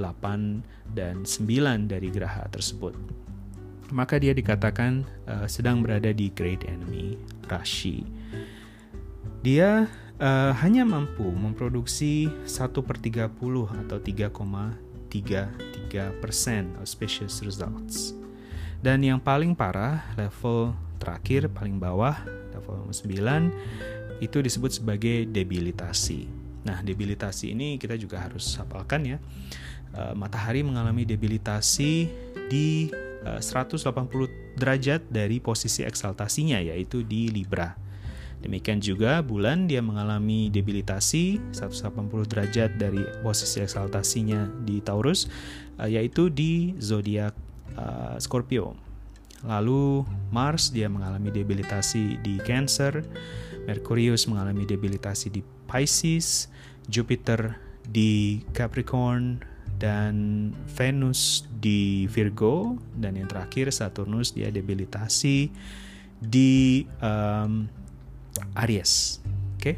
8 0.00 0.96
dan 0.96 1.24
9 1.24 1.84
dari 1.84 2.08
geraha 2.08 2.48
tersebut. 2.48 2.96
Maka 3.92 4.16
dia 4.16 4.32
dikatakan 4.32 5.04
uh, 5.28 5.44
sedang 5.44 5.84
berada 5.84 6.08
di 6.16 6.32
Great 6.32 6.64
Enemy 6.64 7.20
Rashi. 7.46 8.08
Dia 9.44 9.84
uh, 10.16 10.52
hanya 10.64 10.88
mampu 10.88 11.28
memproduksi 11.28 12.32
1 12.48 12.72
per 12.80 12.96
30 12.96 13.28
atau 13.84 13.98
3,33% 14.00 15.73
auspicious 16.80 17.42
results. 17.44 18.14
Dan 18.84 19.00
yang 19.00 19.16
paling 19.16 19.56
parah, 19.56 20.04
level 20.18 20.76
terakhir 21.00 21.48
paling 21.48 21.80
bawah, 21.80 22.20
level 22.52 22.88
9, 22.92 24.20
itu 24.20 24.38
disebut 24.40 24.80
sebagai 24.80 25.24
debilitasi. 25.28 26.28
Nah, 26.64 26.80
debilitasi 26.80 27.52
ini 27.52 27.76
kita 27.76 27.96
juga 28.00 28.20
harus 28.24 28.56
hafalkan 28.56 29.16
ya. 29.16 29.18
Uh, 29.94 30.12
matahari 30.16 30.64
mengalami 30.66 31.06
debilitasi 31.06 32.10
di 32.50 32.90
uh, 33.24 33.38
180 33.38 34.58
derajat 34.58 35.06
dari 35.06 35.38
posisi 35.38 35.86
eksaltasinya 35.86 36.58
yaitu 36.58 37.06
di 37.06 37.30
Libra. 37.30 37.83
Demikian 38.44 38.76
juga 38.76 39.24
bulan 39.24 39.64
dia 39.64 39.80
mengalami 39.80 40.52
debilitasi 40.52 41.40
180 41.56 42.28
derajat 42.28 42.76
dari 42.76 43.00
posisi 43.24 43.64
eksaltasinya 43.64 44.68
di 44.68 44.84
Taurus 44.84 45.32
uh, 45.80 45.88
yaitu 45.88 46.28
di 46.28 46.76
zodiak 46.76 47.32
uh, 47.80 48.20
Scorpio. 48.20 48.76
Lalu 49.48 50.04
Mars 50.28 50.68
dia 50.68 50.92
mengalami 50.92 51.32
debilitasi 51.32 52.20
di 52.20 52.36
Cancer, 52.44 53.00
Merkurius 53.64 54.28
mengalami 54.28 54.68
debilitasi 54.68 55.32
di 55.32 55.40
Pisces, 55.64 56.52
Jupiter 56.88 57.56
di 57.84 58.44
Capricorn, 58.52 59.40
dan 59.80 60.48
Venus 60.76 61.44
di 61.60 62.08
Virgo, 62.08 62.80
dan 62.96 63.20
yang 63.20 63.28
terakhir 63.28 63.68
Saturnus 63.68 64.32
dia 64.32 64.48
debilitasi 64.48 65.52
di 66.24 66.84
um, 67.04 67.68
Aries. 68.58 69.22
Oke, 69.56 69.60
okay? 69.60 69.76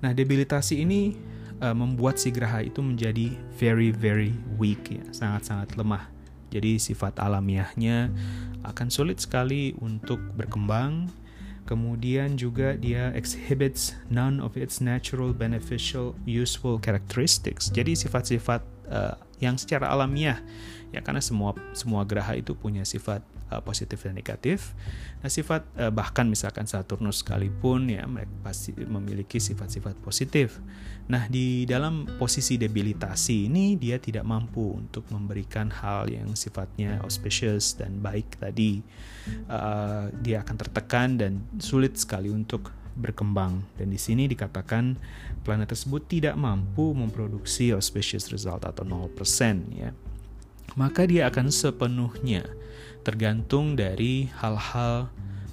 nah 0.00 0.12
debilitasi 0.12 0.82
ini 0.84 1.16
uh, 1.60 1.74
membuat 1.74 2.20
si 2.20 2.30
Graha 2.30 2.62
itu 2.64 2.80
menjadi 2.80 3.34
very 3.56 3.90
very 3.90 4.32
weak 4.60 4.88
ya, 4.90 5.04
sangat-sangat 5.12 5.74
lemah. 5.74 6.08
Jadi 6.52 6.78
sifat 6.78 7.18
alamiahnya 7.18 8.08
akan 8.62 8.88
sulit 8.88 9.18
sekali 9.18 9.74
untuk 9.82 10.22
berkembang 10.38 11.10
Kemudian 11.66 12.38
juga 12.38 12.78
dia 12.78 13.10
exhibits 13.18 13.98
none 14.06 14.38
of 14.38 14.54
its 14.54 14.78
natural 14.78 15.34
beneficial 15.34 16.14
useful 16.22 16.78
characteristics. 16.78 17.74
Jadi 17.74 17.98
sifat-sifat 17.98 18.62
uh, 18.86 19.18
yang 19.42 19.58
secara 19.58 19.90
alamiah 19.90 20.38
ya 20.94 21.02
karena 21.02 21.18
semua 21.18 21.58
semua 21.74 22.06
geraha 22.06 22.38
itu 22.38 22.54
punya 22.54 22.86
sifat 22.86 23.20
uh, 23.50 23.62
positif 23.62 24.02
dan 24.04 24.14
negatif. 24.14 24.74
Nah, 25.22 25.30
sifat 25.30 25.66
uh, 25.78 25.92
bahkan 25.92 26.26
misalkan 26.26 26.66
Saturnus 26.66 27.22
sekalipun 27.22 27.90
ya 27.90 28.04
mereka 28.06 28.32
pasti 28.42 28.74
memiliki 28.74 29.38
sifat-sifat 29.38 29.98
positif. 30.02 30.58
Nah, 31.06 31.30
di 31.30 31.64
dalam 31.66 32.06
posisi 32.18 32.58
debilitasi 32.58 33.46
ini 33.46 33.78
dia 33.78 34.02
tidak 34.02 34.26
mampu 34.26 34.74
untuk 34.74 35.06
memberikan 35.14 35.70
hal 35.70 36.10
yang 36.10 36.34
sifatnya 36.34 37.02
auspicious 37.02 37.78
dan 37.78 38.02
baik 38.02 38.38
tadi. 38.38 38.82
Uh, 39.50 40.10
dia 40.22 40.42
akan 40.46 40.56
tertekan 40.58 41.18
dan 41.18 41.42
sulit 41.58 41.98
sekali 41.98 42.30
untuk 42.30 42.70
berkembang 42.96 43.60
dan 43.76 43.92
di 43.92 44.00
sini 44.00 44.24
dikatakan 44.24 44.96
planet 45.44 45.68
tersebut 45.68 46.08
tidak 46.08 46.34
mampu 46.34 46.96
memproduksi 46.96 47.70
auspicious 47.76 48.32
result 48.32 48.64
atau 48.64 48.82
0% 48.88 49.12
ya 49.76 49.92
maka 50.74 51.04
dia 51.04 51.28
akan 51.28 51.52
sepenuhnya 51.52 52.48
tergantung 53.06 53.78
dari 53.78 54.26
hal-hal 54.42 55.06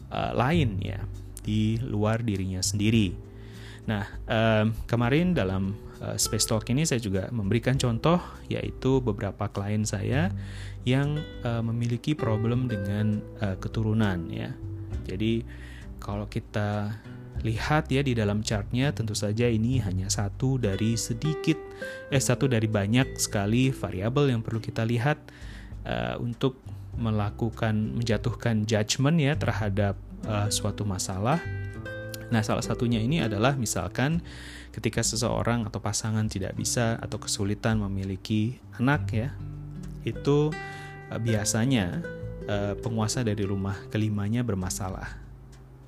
uh, 0.10 0.32
lain 0.34 0.82
ya 0.82 0.98
di 1.46 1.78
luar 1.86 2.26
dirinya 2.26 2.66
sendiri. 2.66 3.14
Nah, 3.86 4.10
um, 4.26 4.74
kemarin 4.90 5.38
dalam 5.38 5.78
uh, 6.02 6.18
Space 6.18 6.50
Talk 6.50 6.66
ini 6.74 6.88
saya 6.88 6.98
juga 7.04 7.30
memberikan 7.30 7.78
contoh 7.78 8.18
yaitu 8.50 9.04
beberapa 9.04 9.52
klien 9.54 9.86
saya 9.86 10.34
yang 10.88 11.22
uh, 11.46 11.62
memiliki 11.62 12.18
problem 12.18 12.66
dengan 12.66 13.22
uh, 13.44 13.60
keturunan 13.62 14.26
ya. 14.34 14.50
Jadi 15.06 15.46
kalau 16.00 16.26
kita 16.26 16.96
lihat 17.44 17.92
ya 17.92 18.00
di 18.00 18.16
dalam 18.16 18.40
chartnya 18.40 18.96
tentu 18.96 19.12
saja 19.12 19.52
ini 19.52 19.84
hanya 19.84 20.08
satu 20.08 20.56
dari 20.56 20.96
sedikit 20.96 21.60
eh 22.08 22.22
satu 22.24 22.48
dari 22.48 22.72
banyak 22.72 23.20
sekali 23.20 23.68
variabel 23.68 24.32
yang 24.32 24.40
perlu 24.40 24.64
kita 24.64 24.88
lihat 24.88 25.20
uh, 25.84 26.16
untuk 26.24 26.56
melakukan 26.98 27.98
menjatuhkan 27.98 28.64
judgement 28.70 29.18
ya 29.18 29.34
terhadap 29.38 29.98
uh, 30.28 30.50
suatu 30.50 30.86
masalah. 30.86 31.42
Nah, 32.34 32.42
salah 32.42 32.66
satunya 32.66 32.98
ini 32.98 33.22
adalah 33.22 33.54
misalkan 33.54 34.26
ketika 34.74 35.06
seseorang 35.06 35.70
atau 35.70 35.78
pasangan 35.78 36.26
tidak 36.26 36.58
bisa 36.58 36.98
atau 36.98 37.22
kesulitan 37.22 37.78
memiliki 37.78 38.58
anak 38.78 39.10
ya. 39.14 39.30
Itu 40.02 40.50
uh, 41.10 41.20
biasanya 41.22 42.02
uh, 42.50 42.74
penguasa 42.80 43.22
dari 43.22 43.46
rumah 43.46 43.78
kelimanya 43.94 44.42
bermasalah. 44.42 45.22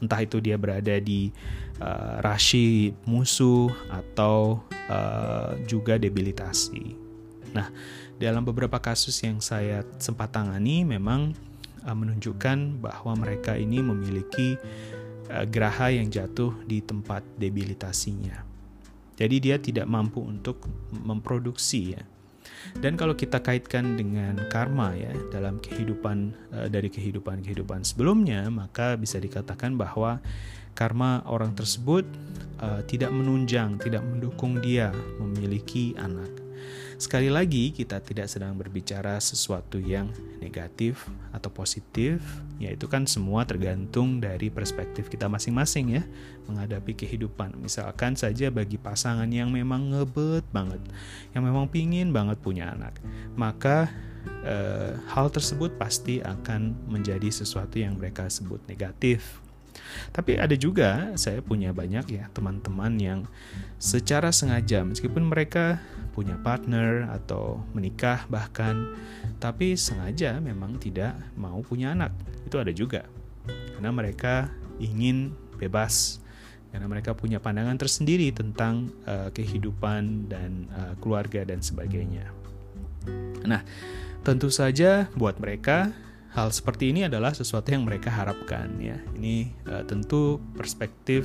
Entah 0.03 0.21
itu 0.21 0.43
dia 0.43 0.59
berada 0.59 0.99
di 0.99 1.31
uh, 1.79 2.19
rasi 2.21 2.93
musuh 3.07 3.71
atau 3.89 4.61
uh, 4.91 5.55
juga 5.65 5.95
debilitasi. 5.95 7.05
Nah, 7.55 7.71
dalam 8.15 8.47
beberapa 8.47 8.79
kasus 8.79 9.19
yang 9.23 9.43
saya 9.43 9.83
sempat 9.99 10.31
tangani 10.31 10.87
memang 10.87 11.35
uh, 11.83 11.95
menunjukkan 11.95 12.79
bahwa 12.79 13.13
mereka 13.19 13.59
ini 13.59 13.83
memiliki 13.83 14.55
uh, 15.31 15.43
geraha 15.43 15.91
yang 15.91 16.07
jatuh 16.07 16.55
di 16.63 16.79
tempat 16.79 17.21
debilitasinya. 17.35 18.47
Jadi 19.15 19.35
dia 19.39 19.55
tidak 19.59 19.87
mampu 19.87 20.19
untuk 20.23 20.63
memproduksi 20.91 21.95
ya. 21.95 22.03
Dan 22.75 22.97
kalau 22.97 23.13
kita 23.13 23.39
kaitkan 23.45 23.95
dengan 23.95 24.41
karma 24.49 24.91
ya 24.97 25.13
dalam 25.31 25.59
kehidupan 25.59 26.17
uh, 26.55 26.67
dari 26.71 26.87
kehidupan-kehidupan 26.87 27.83
sebelumnya, 27.83 28.47
maka 28.47 28.95
bisa 28.95 29.19
dikatakan 29.19 29.75
bahwa 29.75 30.23
karma 30.75 31.23
orang 31.27 31.55
tersebut 31.55 32.03
uh, 32.59 32.79
tidak 32.87 33.11
menunjang, 33.11 33.79
tidak 33.79 34.03
mendukung 34.03 34.59
dia 34.59 34.91
memiliki 35.19 35.95
anak. 35.95 36.44
Sekali 36.95 37.27
lagi, 37.27 37.75
kita 37.75 37.99
tidak 37.99 38.31
sedang 38.31 38.55
berbicara 38.55 39.19
sesuatu 39.19 39.75
yang 39.75 40.07
negatif 40.39 41.03
atau 41.35 41.51
positif, 41.51 42.23
yaitu 42.55 42.87
kan 42.87 43.03
semua 43.03 43.43
tergantung 43.43 44.23
dari 44.23 44.47
perspektif 44.47 45.11
kita 45.11 45.27
masing-masing 45.27 45.99
ya, 45.99 46.03
menghadapi 46.47 46.95
kehidupan. 46.95 47.59
Misalkan 47.59 48.15
saja 48.15 48.47
bagi 48.47 48.79
pasangan 48.79 49.27
yang 49.27 49.51
memang 49.51 49.91
ngebet 49.91 50.47
banget, 50.55 50.79
yang 51.35 51.43
memang 51.43 51.67
pingin 51.67 52.15
banget 52.15 52.39
punya 52.39 52.71
anak, 52.71 52.95
maka 53.35 53.91
eh, 54.47 54.95
hal 55.11 55.27
tersebut 55.27 55.75
pasti 55.75 56.23
akan 56.23 56.79
menjadi 56.87 57.27
sesuatu 57.27 57.75
yang 57.75 57.99
mereka 57.99 58.31
sebut 58.31 58.63
negatif 58.71 59.44
tapi 60.11 60.39
ada 60.39 60.53
juga 60.57 61.13
saya 61.19 61.39
punya 61.43 61.75
banyak 61.75 62.05
ya 62.09 62.23
teman-teman 62.31 62.93
yang 62.97 63.19
secara 63.77 64.31
sengaja 64.31 64.81
meskipun 64.83 65.27
mereka 65.27 65.83
punya 66.15 66.39
partner 66.39 67.11
atau 67.11 67.59
menikah 67.75 68.23
bahkan 68.31 68.95
tapi 69.37 69.75
sengaja 69.75 70.39
memang 70.39 70.79
tidak 70.79 71.13
mau 71.35 71.59
punya 71.59 71.91
anak. 71.91 72.15
Itu 72.47 72.57
ada 72.57 72.71
juga. 72.71 73.03
Karena 73.45 73.91
mereka 73.91 74.49
ingin 74.79 75.35
bebas 75.59 76.23
karena 76.71 76.91
mereka 76.91 77.15
punya 77.15 77.39
pandangan 77.39 77.79
tersendiri 77.79 78.35
tentang 78.35 78.91
uh, 79.07 79.31
kehidupan 79.31 80.27
dan 80.27 80.67
uh, 80.75 80.93
keluarga 80.99 81.47
dan 81.47 81.63
sebagainya. 81.63 82.27
Nah, 83.47 83.63
tentu 84.27 84.51
saja 84.51 85.07
buat 85.15 85.39
mereka 85.39 85.95
hal 86.35 86.51
seperti 86.51 86.91
ini 86.91 87.07
adalah 87.07 87.31
sesuatu 87.31 87.71
yang 87.71 87.87
mereka 87.87 88.11
harapkan 88.11 88.75
ya. 88.77 88.99
Ini 89.15 89.55
uh, 89.71 89.83
tentu 89.87 90.43
perspektif 90.53 91.23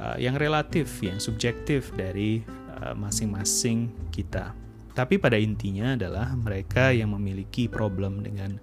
uh, 0.00 0.16
yang 0.16 0.40
relatif, 0.40 0.88
yang 1.04 1.20
subjektif 1.20 1.92
dari 1.92 2.40
eh, 2.80 2.94
masing-masing 2.96 3.92
uh, 3.92 4.08
kita. 4.08 4.56
Tapi 4.96 5.20
pada 5.20 5.36
intinya 5.36 5.94
adalah 5.94 6.32
mereka 6.34 6.90
yang 6.90 7.12
memiliki 7.14 7.68
problem 7.68 8.24
dengan 8.24 8.56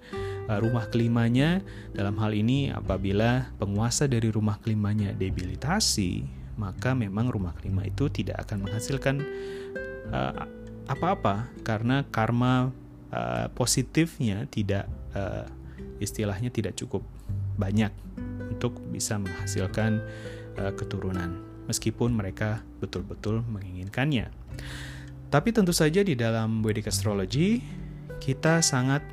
uh, 0.50 0.58
rumah 0.58 0.90
kelimanya. 0.90 1.62
Dalam 1.94 2.18
hal 2.18 2.34
ini 2.34 2.74
apabila 2.74 3.54
penguasa 3.62 4.10
dari 4.10 4.34
rumah 4.34 4.58
kelimanya 4.60 5.14
debilitasi, 5.14 6.26
maka 6.58 6.98
memang 6.98 7.30
rumah 7.30 7.54
kelima 7.54 7.86
itu 7.86 8.10
tidak 8.10 8.50
akan 8.50 8.66
menghasilkan 8.66 9.16
apa-apa 10.90 11.36
uh, 11.46 11.62
karena 11.62 12.02
karma 12.10 12.74
uh, 13.14 13.48
positifnya 13.54 14.48
tidak 14.50 14.90
uh, 15.14 15.46
istilahnya 16.00 16.50
tidak 16.50 16.78
cukup 16.78 17.06
banyak 17.58 17.92
untuk 18.48 18.80
bisa 18.90 19.18
menghasilkan 19.22 20.02
uh, 20.58 20.74
keturunan 20.74 21.38
meskipun 21.68 22.16
mereka 22.16 22.64
betul-betul 22.80 23.44
menginginkannya. 23.46 24.32
Tapi 25.28 25.52
tentu 25.52 25.76
saja 25.76 26.02
di 26.02 26.16
dalam 26.16 26.64
Vedic 26.64 26.88
Astrology 26.88 27.60
kita 28.24 28.64
sangat 28.64 29.04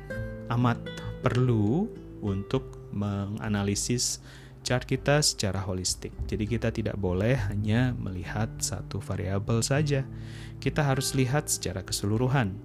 amat 0.49 0.79
perlu 1.19 1.91
untuk 2.23 2.89
menganalisis 2.95 4.23
chart 4.65 4.87
kita 4.89 5.21
secara 5.21 5.61
holistik. 5.61 6.09
Jadi 6.25 6.45
kita 6.49 6.73
tidak 6.73 6.97
boleh 6.97 7.37
hanya 7.51 7.93
melihat 7.93 8.49
satu 8.57 8.97
variabel 8.97 9.61
saja. 9.61 10.07
Kita 10.57 10.81
harus 10.81 11.13
lihat 11.13 11.51
secara 11.51 11.85
keseluruhan. 11.85 12.57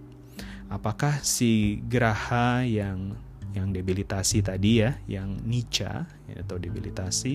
Apakah 0.71 1.21
si 1.21 1.83
geraha 1.91 2.63
yang 2.65 3.19
yang 3.55 3.75
debilitasi 3.75 4.43
tadi 4.45 4.83
ya, 4.83 4.99
yang 5.11 5.43
nica 5.47 6.07
ya, 6.31 6.37
atau 6.43 6.57
debilitasi 6.57 7.35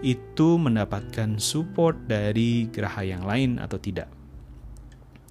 itu 0.00 0.48
mendapatkan 0.56 1.36
support 1.36 2.08
dari 2.08 2.68
geraha 2.72 3.04
yang 3.04 3.24
lain 3.24 3.60
atau 3.60 3.76
tidak. 3.76 4.08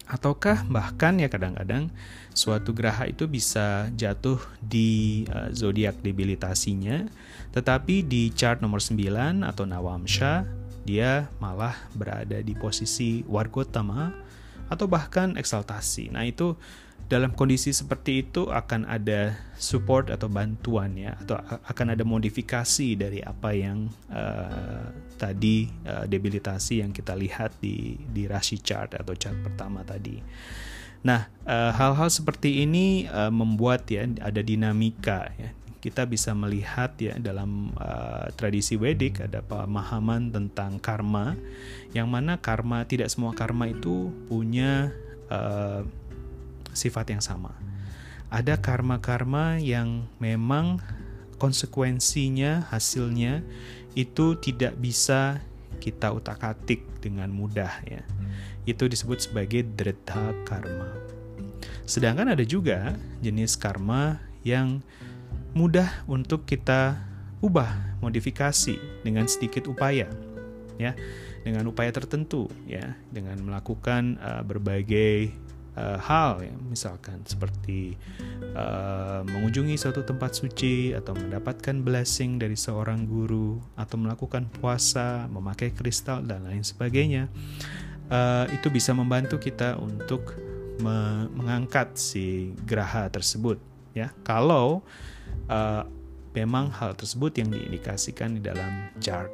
Ataukah 0.10 0.66
bahkan 0.66 1.22
ya 1.22 1.30
kadang-kadang 1.30 1.94
suatu 2.34 2.74
geraha 2.74 3.06
itu 3.06 3.30
bisa 3.30 3.94
jatuh 3.94 4.42
di 4.58 5.22
uh, 5.30 5.54
zodiak 5.54 6.02
debilitasinya, 6.02 7.06
tetapi 7.54 8.02
di 8.02 8.34
chart 8.34 8.58
nomor 8.66 8.82
9 8.82 9.46
atau 9.46 9.70
Nawamsha 9.70 10.50
dia 10.82 11.30
malah 11.38 11.78
berada 11.94 12.42
di 12.42 12.58
posisi 12.58 13.22
wargotama 13.30 14.10
atau 14.70 14.90
bahkan 14.90 15.38
eksaltasi. 15.38 16.10
Nah, 16.10 16.26
itu 16.26 16.58
dalam 17.10 17.34
kondisi 17.34 17.74
seperti 17.74 18.30
itu 18.30 18.54
akan 18.54 18.86
ada 18.86 19.34
support 19.58 20.14
atau 20.14 20.30
bantuan 20.30 20.94
ya 20.94 21.18
atau 21.18 21.42
akan 21.42 21.98
ada 21.98 22.06
modifikasi 22.06 22.94
dari 22.94 23.20
apa 23.26 23.50
yang 23.50 23.90
uh, 24.14 24.94
tadi 25.18 25.66
uh, 25.90 26.06
debilitasi 26.06 26.86
yang 26.86 26.94
kita 26.94 27.18
lihat 27.18 27.58
di 27.58 27.98
di 27.98 28.30
rasi 28.30 28.62
chart 28.62 28.94
atau 28.94 29.18
chart 29.18 29.42
pertama 29.42 29.82
tadi. 29.82 30.22
Nah, 31.00 31.32
eh, 31.48 31.72
hal-hal 31.72 32.12
uh, 32.12 32.14
seperti 32.14 32.68
ini 32.68 33.08
uh, 33.08 33.32
membuat 33.32 33.88
ya 33.88 34.04
ada 34.20 34.44
dinamika 34.44 35.32
ya. 35.40 35.56
Kita 35.80 36.04
bisa 36.04 36.36
melihat 36.36 36.92
ya 37.00 37.16
dalam 37.16 37.72
uh, 37.80 38.28
tradisi 38.36 38.76
Wedik 38.76 39.24
ada 39.24 39.40
pemahaman 39.40 40.28
tentang 40.28 40.76
karma 40.76 41.40
yang 41.96 42.12
mana 42.12 42.36
karma 42.36 42.84
tidak 42.84 43.08
semua 43.08 43.32
karma 43.32 43.72
itu 43.72 44.12
punya 44.28 44.92
uh, 45.32 45.88
sifat 46.74 47.14
yang 47.14 47.24
sama. 47.24 47.56
Ada 48.30 48.62
karma-karma 48.62 49.58
yang 49.58 50.06
memang 50.22 50.78
konsekuensinya, 51.42 52.70
hasilnya 52.70 53.42
itu 53.98 54.38
tidak 54.38 54.78
bisa 54.78 55.42
kita 55.82 56.12
utak-atik 56.14 56.84
dengan 57.02 57.32
mudah 57.32 57.72
ya. 57.88 58.04
Itu 58.68 58.86
disebut 58.86 59.26
sebagai 59.26 59.66
dreta 59.66 60.36
karma. 60.46 60.94
Sedangkan 61.90 62.30
ada 62.30 62.46
juga 62.46 62.94
jenis 63.24 63.58
karma 63.58 64.22
yang 64.46 64.86
mudah 65.58 65.90
untuk 66.06 66.46
kita 66.46 67.02
ubah, 67.42 67.98
modifikasi 68.04 68.78
dengan 69.02 69.26
sedikit 69.26 69.66
upaya 69.66 70.06
ya, 70.78 70.94
dengan 71.42 71.66
upaya 71.66 71.90
tertentu 71.90 72.46
ya, 72.70 72.94
dengan 73.10 73.42
melakukan 73.42 74.22
uh, 74.22 74.46
berbagai 74.46 75.34
uh, 75.80 75.98
hal 76.04 76.44
ya 76.44 76.52
misalkan 76.68 77.24
seperti 77.24 77.96
uh, 78.52 79.24
mengunjungi 79.24 79.80
suatu 79.80 80.04
tempat 80.04 80.36
suci 80.36 80.92
atau 80.92 81.16
mendapatkan 81.16 81.80
blessing 81.80 82.36
dari 82.36 82.60
seorang 82.60 83.08
guru 83.08 83.64
atau 83.80 83.96
melakukan 83.96 84.52
puasa 84.52 85.32
memakai 85.32 85.72
kristal 85.72 86.20
dan 86.28 86.44
lain 86.44 86.68
sebagainya 86.68 87.32
uh, 88.12 88.46
itu 88.52 88.68
bisa 88.68 88.92
membantu 88.92 89.40
kita 89.40 89.80
untuk 89.80 90.36
me 90.80 91.28
mengangkat 91.36 91.96
si 92.00 92.56
geraha 92.64 93.08
tersebut 93.12 93.60
ya. 93.94 94.12
Kalau 94.24 94.82
uh, 95.48 95.84
memang 96.34 96.72
hal 96.74 96.96
tersebut 96.96 97.36
yang 97.42 97.50
diindikasikan 97.52 98.38
di 98.38 98.42
dalam 98.44 98.94
chart. 99.02 99.32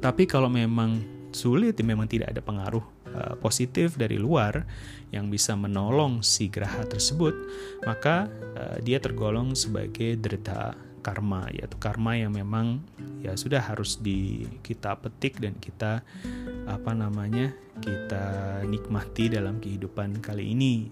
Tapi 0.00 0.28
kalau 0.28 0.52
memang 0.52 1.00
sulit 1.34 1.80
memang 1.80 2.06
tidak 2.06 2.30
ada 2.36 2.42
pengaruh 2.44 2.84
uh, 3.10 3.34
positif 3.40 3.96
dari 3.96 4.20
luar 4.20 4.62
yang 5.14 5.30
bisa 5.30 5.54
menolong 5.54 6.26
si 6.26 6.50
geraha 6.50 6.82
tersebut, 6.82 7.32
maka 7.86 8.26
uh, 8.58 8.82
dia 8.82 8.98
tergolong 8.98 9.54
sebagai 9.54 10.18
derita 10.18 10.74
karma, 11.04 11.46
yaitu 11.54 11.78
karma 11.78 12.18
yang 12.18 12.34
memang 12.34 12.82
ya 13.22 13.38
sudah 13.38 13.62
harus 13.62 14.00
di 14.02 14.48
kita 14.64 14.98
petik 14.98 15.38
dan 15.38 15.54
kita 15.60 16.02
apa 16.66 16.92
namanya 16.96 17.52
kita 17.78 18.60
nikmati 18.66 19.30
dalam 19.30 19.62
kehidupan 19.62 20.18
kali 20.24 20.50
ini. 20.56 20.88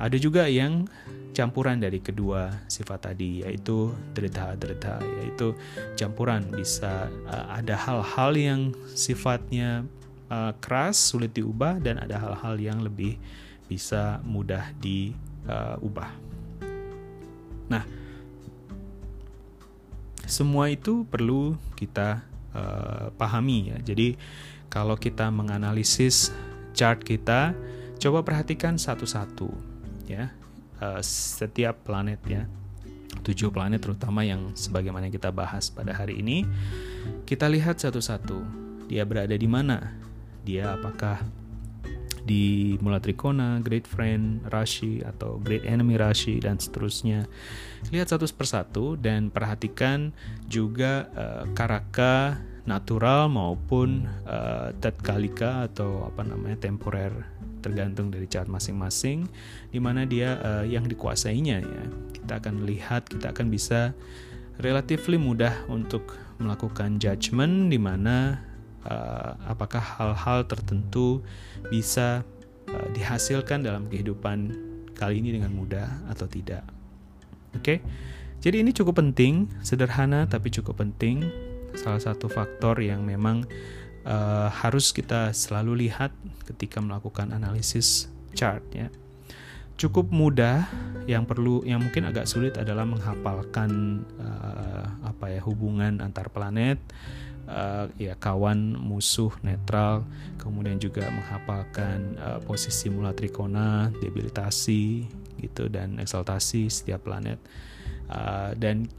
Ada 0.00 0.18
juga 0.18 0.48
yang 0.50 0.88
campuran 1.36 1.80
dari 1.80 2.00
kedua 2.00 2.52
sifat 2.68 3.12
tadi 3.12 3.40
yaitu 3.40 3.92
derita-derita 4.12 5.00
yaitu 5.20 5.56
campuran 5.96 6.44
bisa 6.52 7.08
uh, 7.28 7.46
ada 7.56 7.76
hal-hal 7.76 8.32
yang 8.36 8.60
sifatnya 8.92 9.84
uh, 10.28 10.52
keras 10.60 11.00
sulit 11.00 11.32
diubah 11.32 11.80
dan 11.80 12.00
ada 12.00 12.20
hal-hal 12.20 12.60
yang 12.60 12.84
lebih 12.84 13.16
bisa 13.72 14.20
mudah 14.28 14.68
diubah. 14.84 16.12
Nah, 17.72 17.88
semua 20.28 20.68
itu 20.68 21.08
perlu 21.08 21.56
kita 21.72 22.20
uh, 22.52 23.08
pahami 23.16 23.72
ya. 23.72 23.80
Jadi 23.80 24.20
kalau 24.68 25.00
kita 25.00 25.32
menganalisis 25.32 26.28
chart 26.76 27.00
kita, 27.00 27.56
coba 27.96 28.20
perhatikan 28.20 28.76
satu-satu 28.76 29.48
ya. 30.04 30.28
Uh, 30.76 31.00
setiap 31.00 31.80
planet 31.88 32.20
ya. 32.28 32.44
Tujuh 33.24 33.48
planet 33.48 33.80
terutama 33.80 34.20
yang 34.20 34.52
sebagaimana 34.52 35.08
kita 35.08 35.32
bahas 35.32 35.72
pada 35.72 35.96
hari 35.96 36.20
ini, 36.20 36.44
kita 37.24 37.48
lihat 37.48 37.80
satu-satu. 37.80 38.40
Dia 38.92 39.08
berada 39.08 39.32
di 39.32 39.48
mana? 39.48 39.96
Dia 40.44 40.76
apakah 40.76 41.24
di 42.22 42.78
Mula 42.78 43.02
Trikona, 43.02 43.58
Great 43.60 43.86
Friend, 43.90 44.46
Rashi 44.46 45.02
atau 45.02 45.42
Great 45.42 45.66
Enemy 45.66 45.98
Rashi 45.98 46.38
dan 46.38 46.58
seterusnya. 46.58 47.26
Lihat 47.90 48.14
satu 48.14 48.26
persatu 48.30 48.94
dan 48.94 49.28
perhatikan 49.28 50.14
juga 50.46 51.10
uh, 51.14 51.44
karaka 51.52 52.38
natural 52.62 53.26
maupun 53.26 54.06
uh, 54.22 54.70
tatkalika 54.78 55.66
atau 55.66 56.06
apa 56.06 56.22
namanya 56.22 56.62
temporer 56.62 57.10
tergantung 57.62 58.10
dari 58.10 58.26
chart 58.26 58.50
masing-masing 58.50 59.30
di 59.70 59.78
mana 59.78 60.02
dia 60.02 60.38
uh, 60.42 60.64
yang 60.66 60.86
dikuasainya 60.86 61.62
ya. 61.62 61.84
Kita 62.22 62.42
akan 62.42 62.66
lihat, 62.66 63.10
kita 63.10 63.34
akan 63.34 63.50
bisa 63.50 63.94
relatively 64.62 65.18
mudah 65.18 65.54
untuk 65.70 66.18
melakukan 66.38 66.98
judgement 66.98 67.70
di 67.70 67.78
mana 67.78 68.42
uh, 68.86 69.38
apakah 69.46 69.80
hal-hal 69.80 70.46
tertentu 70.46 71.22
bisa 71.68 72.26
uh, 72.70 72.88
dihasilkan 72.94 73.62
dalam 73.62 73.86
kehidupan 73.86 74.54
kali 74.94 75.18
ini 75.18 75.34
dengan 75.34 75.50
mudah 75.54 76.06
atau 76.10 76.26
tidak. 76.30 76.62
Oke, 77.52 77.58
okay? 77.60 77.78
jadi 78.40 78.64
ini 78.64 78.72
cukup 78.72 79.02
penting, 79.02 79.50
sederhana 79.60 80.24
tapi 80.26 80.48
cukup 80.48 80.80
penting. 80.80 81.28
Salah 81.72 82.00
satu 82.00 82.28
faktor 82.28 82.84
yang 82.84 83.04
memang 83.04 83.48
uh, 84.04 84.48
harus 84.52 84.92
kita 84.92 85.32
selalu 85.32 85.88
lihat 85.88 86.12
ketika 86.46 86.82
melakukan 86.82 87.32
analisis 87.32 88.10
chart 88.36 88.64
ya. 88.74 88.88
Cukup 89.80 90.12
mudah, 90.14 90.68
yang 91.10 91.26
perlu, 91.26 91.64
yang 91.66 91.82
mungkin 91.82 92.06
agak 92.06 92.28
sulit 92.28 92.54
adalah 92.54 92.86
menghafalkan 92.86 94.02
uh, 94.20 94.86
apa 95.02 95.32
ya 95.32 95.40
hubungan 95.42 95.98
antar 95.98 96.30
planet 96.30 96.78
uh, 97.48 97.86
ya 97.98 98.14
kawan 98.18 98.76
musuh 98.76 99.32
netral 99.42 100.06
kemudian 100.38 100.78
juga 100.78 101.06
menghafalkan 101.10 102.18
uh, 102.18 102.38
posisi 102.42 102.90
mula 102.90 103.14
trikona 103.14 103.90
debilitasi 104.02 105.06
gitu 105.42 105.66
dan 105.70 105.98
eksaltasi 105.98 106.70
setiap 106.70 107.06
planet. 107.06 107.38
Uh, 108.12 108.52
dan 108.58 108.90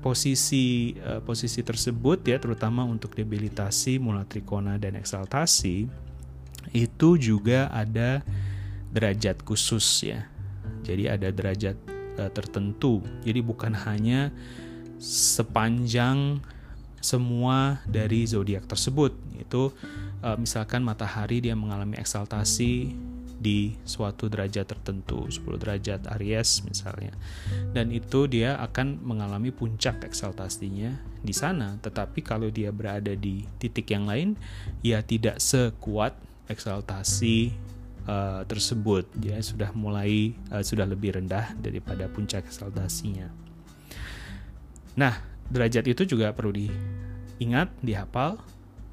posisi 0.00 0.94
uh, 1.02 1.18
posisi 1.18 1.66
tersebut 1.66 2.22
ya 2.22 2.38
terutama 2.38 2.86
untuk 2.86 3.18
debilitasi 3.18 3.98
mula 3.98 4.22
trikona 4.22 4.78
dan 4.78 4.94
eksaltasi 4.94 5.90
itu 6.70 7.08
juga 7.18 7.66
ada 7.74 8.22
derajat 8.94 9.42
khusus 9.42 9.84
ya. 10.06 10.26
Jadi 10.86 11.10
ada 11.10 11.28
derajat 11.34 11.76
uh, 12.18 12.30
tertentu. 12.30 13.02
Jadi 13.26 13.42
bukan 13.42 13.74
hanya 13.74 14.30
sepanjang 15.02 16.40
semua 17.00 17.80
dari 17.86 18.26
zodiak 18.26 18.66
tersebut 18.66 19.14
itu 19.38 19.70
uh, 20.24 20.36
misalkan 20.40 20.82
matahari 20.82 21.38
dia 21.44 21.54
mengalami 21.54 21.94
eksaltasi 22.00 22.92
di 23.36 23.76
suatu 23.84 24.32
derajat 24.32 24.64
tertentu 24.64 25.28
10 25.28 25.44
derajat 25.60 26.00
Aries 26.16 26.64
misalnya. 26.64 27.12
Dan 27.70 27.92
itu 27.92 28.24
dia 28.26 28.56
akan 28.58 29.04
mengalami 29.04 29.52
puncak 29.52 30.02
eksaltasinya 30.08 30.96
di 31.20 31.34
sana. 31.36 31.76
Tetapi 31.84 32.24
kalau 32.24 32.48
dia 32.48 32.72
berada 32.72 33.12
di 33.12 33.44
titik 33.60 33.92
yang 33.92 34.08
lain 34.08 34.34
ia 34.80 35.04
tidak 35.04 35.38
sekuat 35.38 36.16
eksaltasi 36.48 37.52
uh, 38.08 38.42
tersebut. 38.48 39.04
Dia 39.12 39.36
sudah 39.44 39.70
mulai 39.76 40.32
uh, 40.48 40.64
sudah 40.64 40.88
lebih 40.88 41.20
rendah 41.20 41.52
daripada 41.60 42.08
puncak 42.08 42.48
eksaltasinya. 42.48 43.28
Nah 44.96 45.35
derajat 45.50 45.84
itu 45.86 46.02
juga 46.16 46.32
perlu 46.34 46.54
diingat, 46.54 47.70
dihafal. 47.82 48.38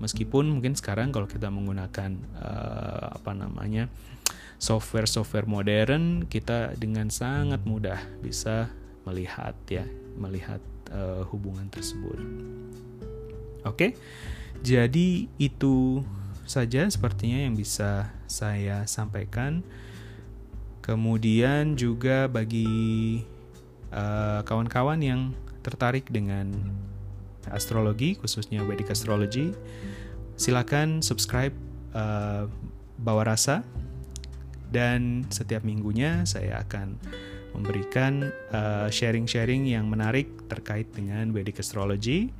Meskipun 0.02 0.50
mungkin 0.50 0.76
sekarang 0.76 1.16
kalau 1.16 1.30
kita 1.30 1.48
menggunakan 1.48 2.20
uh, 2.36 3.16
apa 3.16 3.32
namanya 3.32 3.88
software-software 4.60 5.48
modern, 5.48 6.28
kita 6.28 6.76
dengan 6.76 7.08
sangat 7.08 7.64
mudah 7.64 8.00
bisa 8.20 8.68
melihat 9.08 9.56
ya, 9.72 9.88
melihat 10.20 10.60
uh, 10.92 11.24
hubungan 11.32 11.68
tersebut. 11.72 12.20
Oke, 13.64 13.96
jadi 14.60 15.32
itu 15.40 16.04
saja 16.44 16.84
sepertinya 16.88 17.40
yang 17.48 17.56
bisa 17.56 18.12
saya 18.28 18.84
sampaikan. 18.88 19.64
Kemudian 20.84 21.80
juga 21.80 22.28
bagi 22.28 23.24
kawan 23.88 24.04
eh, 24.04 24.42
kawan-kawan 24.44 25.00
yang 25.00 25.22
tertarik 25.64 26.12
dengan 26.12 26.52
astrologi, 27.52 28.16
khususnya 28.20 28.64
Vedic 28.64 28.92
Astrology, 28.92 29.52
silakan 30.36 31.00
subscribe 31.00 31.56
uh, 31.96 32.48
Bawa 33.00 33.34
Rasa. 33.34 33.64
Dan 34.74 35.30
setiap 35.30 35.62
minggunya 35.62 36.26
saya 36.26 36.66
akan 36.66 36.98
memberikan 37.54 38.34
sharing-sharing 38.90 39.70
uh, 39.70 39.74
yang 39.78 39.86
menarik 39.86 40.26
terkait 40.50 40.90
dengan 40.90 41.30
Vedic 41.30 41.62
Astrology 41.62 42.34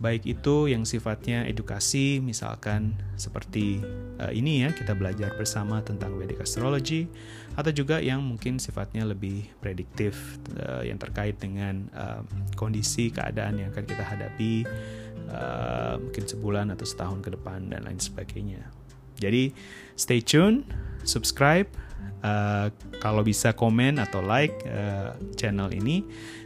baik 0.00 0.24
itu 0.24 0.72
yang 0.72 0.88
sifatnya 0.88 1.44
edukasi 1.44 2.24
misalkan 2.24 2.96
seperti 3.20 3.84
uh, 4.16 4.32
ini 4.32 4.64
ya 4.64 4.72
kita 4.72 4.96
belajar 4.96 5.36
bersama 5.36 5.84
tentang 5.84 6.16
Vedic 6.16 6.40
astrology 6.40 7.04
atau 7.52 7.68
juga 7.68 8.00
yang 8.00 8.24
mungkin 8.24 8.56
sifatnya 8.56 9.04
lebih 9.04 9.44
prediktif 9.60 10.40
uh, 10.56 10.80
yang 10.80 10.96
terkait 10.96 11.36
dengan 11.36 11.84
uh, 11.92 12.24
kondisi 12.56 13.12
keadaan 13.12 13.60
yang 13.60 13.68
akan 13.76 13.84
kita 13.84 14.00
hadapi 14.00 14.64
uh, 15.28 16.00
mungkin 16.00 16.24
sebulan 16.24 16.72
atau 16.72 16.88
setahun 16.88 17.20
ke 17.20 17.36
depan 17.36 17.68
dan 17.68 17.84
lain 17.84 18.00
sebagainya. 18.00 18.64
Jadi 19.20 19.52
stay 20.00 20.24
tune, 20.24 20.64
subscribe, 21.04 21.68
uh, 22.24 22.72
kalau 23.00 23.20
bisa 23.20 23.52
komen 23.52 24.00
atau 24.00 24.24
like 24.24 24.54
uh, 24.64 25.12
channel 25.36 25.68
ini 25.72 26.04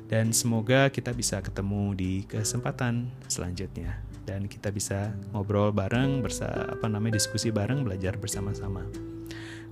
dan 0.09 0.31
semoga 0.31 0.93
kita 0.93 1.13
bisa 1.17 1.41
ketemu 1.41 1.97
di 1.97 2.13
kesempatan 2.29 3.09
selanjutnya 3.29 4.01
dan 4.25 4.49
kita 4.49 4.73
bisa 4.73 5.13
ngobrol 5.33 5.73
bareng 5.73 6.25
bersa 6.25 6.49
apa 6.73 6.89
namanya 6.89 7.21
diskusi 7.21 7.53
bareng 7.53 7.85
belajar 7.85 8.17
bersama-sama. 8.17 8.85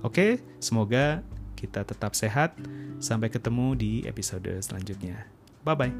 Oke, 0.05 0.43
semoga 0.61 1.25
kita 1.57 1.87
tetap 1.87 2.13
sehat. 2.13 2.53
Sampai 2.99 3.27
ketemu 3.27 3.75
di 3.75 3.91
episode 4.07 4.51
selanjutnya. 4.63 5.27
Bye 5.63 5.75
bye. 5.75 5.93